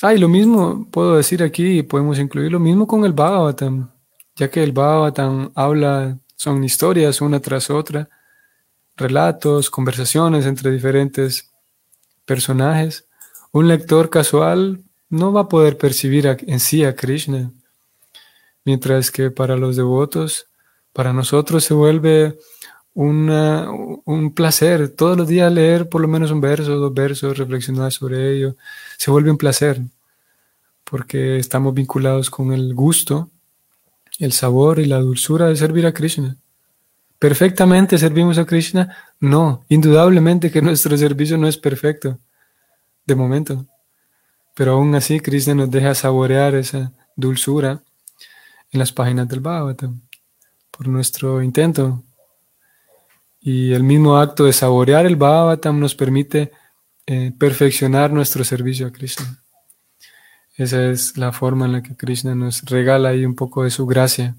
Ah, 0.00 0.14
y 0.14 0.18
lo 0.18 0.28
mismo 0.28 0.88
puedo 0.90 1.16
decir 1.16 1.42
aquí, 1.42 1.82
podemos 1.82 2.18
incluir 2.18 2.50
lo 2.50 2.58
mismo 2.58 2.86
con 2.86 3.04
el 3.04 3.12
Bhagavatam, 3.12 3.90
ya 4.34 4.50
que 4.50 4.62
el 4.62 4.72
Bhagavatam 4.72 5.52
habla, 5.54 6.18
son 6.36 6.64
historias 6.64 7.20
una 7.20 7.40
tras 7.40 7.68
otra, 7.68 8.08
relatos, 8.96 9.68
conversaciones 9.68 10.46
entre 10.46 10.70
diferentes 10.70 11.50
personajes. 12.24 13.06
Un 13.52 13.68
lector 13.68 14.08
casual 14.08 14.84
no 15.10 15.32
va 15.32 15.42
a 15.42 15.48
poder 15.48 15.76
percibir 15.76 16.26
en 16.26 16.60
sí 16.60 16.84
a 16.84 16.94
Krishna, 16.94 17.52
mientras 18.64 19.10
que 19.10 19.30
para 19.30 19.56
los 19.56 19.76
devotos, 19.76 20.46
para 20.92 21.12
nosotros 21.12 21.64
se 21.64 21.74
vuelve 21.74 22.38
un 22.94 24.32
placer. 24.34 24.88
Todos 24.90 25.16
los 25.16 25.28
días 25.28 25.52
leer 25.52 25.88
por 25.88 26.00
lo 26.00 26.08
menos 26.08 26.30
un 26.30 26.40
verso, 26.40 26.76
dos 26.76 26.94
versos, 26.94 27.36
reflexionar 27.36 27.92
sobre 27.92 28.32
ello, 28.32 28.56
se 28.96 29.10
vuelve 29.10 29.30
un 29.30 29.38
placer, 29.38 29.80
porque 30.84 31.38
estamos 31.38 31.74
vinculados 31.74 32.30
con 32.30 32.52
el 32.52 32.74
gusto, 32.74 33.30
el 34.18 34.32
sabor 34.32 34.78
y 34.78 34.86
la 34.86 34.98
dulzura 34.98 35.48
de 35.48 35.56
servir 35.56 35.86
a 35.86 35.92
Krishna. 35.92 36.36
¿Perfectamente 37.18 37.98
servimos 37.98 38.38
a 38.38 38.46
Krishna? 38.46 38.96
No, 39.18 39.64
indudablemente 39.68 40.50
que 40.50 40.62
nuestro 40.68 40.96
servicio 40.96 41.36
no 41.36 41.48
es 41.48 41.58
perfecto, 41.58 42.18
de 43.06 43.14
momento. 43.14 43.66
Pero 44.60 44.72
aún 44.72 44.94
así, 44.94 45.20
Krishna 45.20 45.54
nos 45.54 45.70
deja 45.70 45.94
saborear 45.94 46.54
esa 46.54 46.92
dulzura 47.16 47.82
en 48.70 48.78
las 48.78 48.92
páginas 48.92 49.26
del 49.26 49.40
Bhagavatam 49.40 50.02
por 50.70 50.86
nuestro 50.86 51.42
intento. 51.42 52.04
Y 53.40 53.72
el 53.72 53.82
mismo 53.82 54.18
acto 54.18 54.44
de 54.44 54.52
saborear 54.52 55.06
el 55.06 55.16
Bhagavatam 55.16 55.80
nos 55.80 55.94
permite 55.94 56.52
eh, 57.06 57.32
perfeccionar 57.38 58.12
nuestro 58.12 58.44
servicio 58.44 58.86
a 58.86 58.92
Krishna. 58.92 59.42
Esa 60.56 60.90
es 60.90 61.16
la 61.16 61.32
forma 61.32 61.64
en 61.64 61.72
la 61.72 61.82
que 61.82 61.96
Krishna 61.96 62.34
nos 62.34 62.60
regala 62.64 63.08
ahí 63.08 63.24
un 63.24 63.36
poco 63.36 63.64
de 63.64 63.70
su 63.70 63.86
gracia 63.86 64.36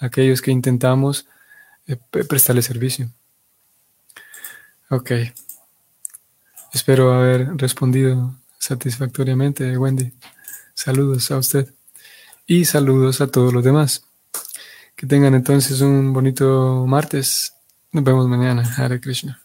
a 0.00 0.06
aquellos 0.06 0.40
que 0.40 0.50
intentamos 0.50 1.26
eh, 1.86 1.96
prestarle 2.26 2.62
servicio. 2.62 3.10
Ok. 4.88 5.10
Espero 6.72 7.12
haber 7.12 7.54
respondido 7.58 8.34
satisfactoriamente, 8.58 9.76
Wendy. 9.76 10.12
Saludos 10.74 11.30
a 11.30 11.38
usted 11.38 11.72
y 12.46 12.64
saludos 12.64 13.20
a 13.20 13.26
todos 13.28 13.52
los 13.52 13.64
demás. 13.64 14.04
Que 14.96 15.06
tengan 15.06 15.34
entonces 15.34 15.80
un 15.80 16.12
bonito 16.12 16.84
martes. 16.86 17.54
Nos 17.92 18.04
vemos 18.04 18.28
mañana. 18.28 18.62
Hare 18.76 19.00
Krishna. 19.00 19.40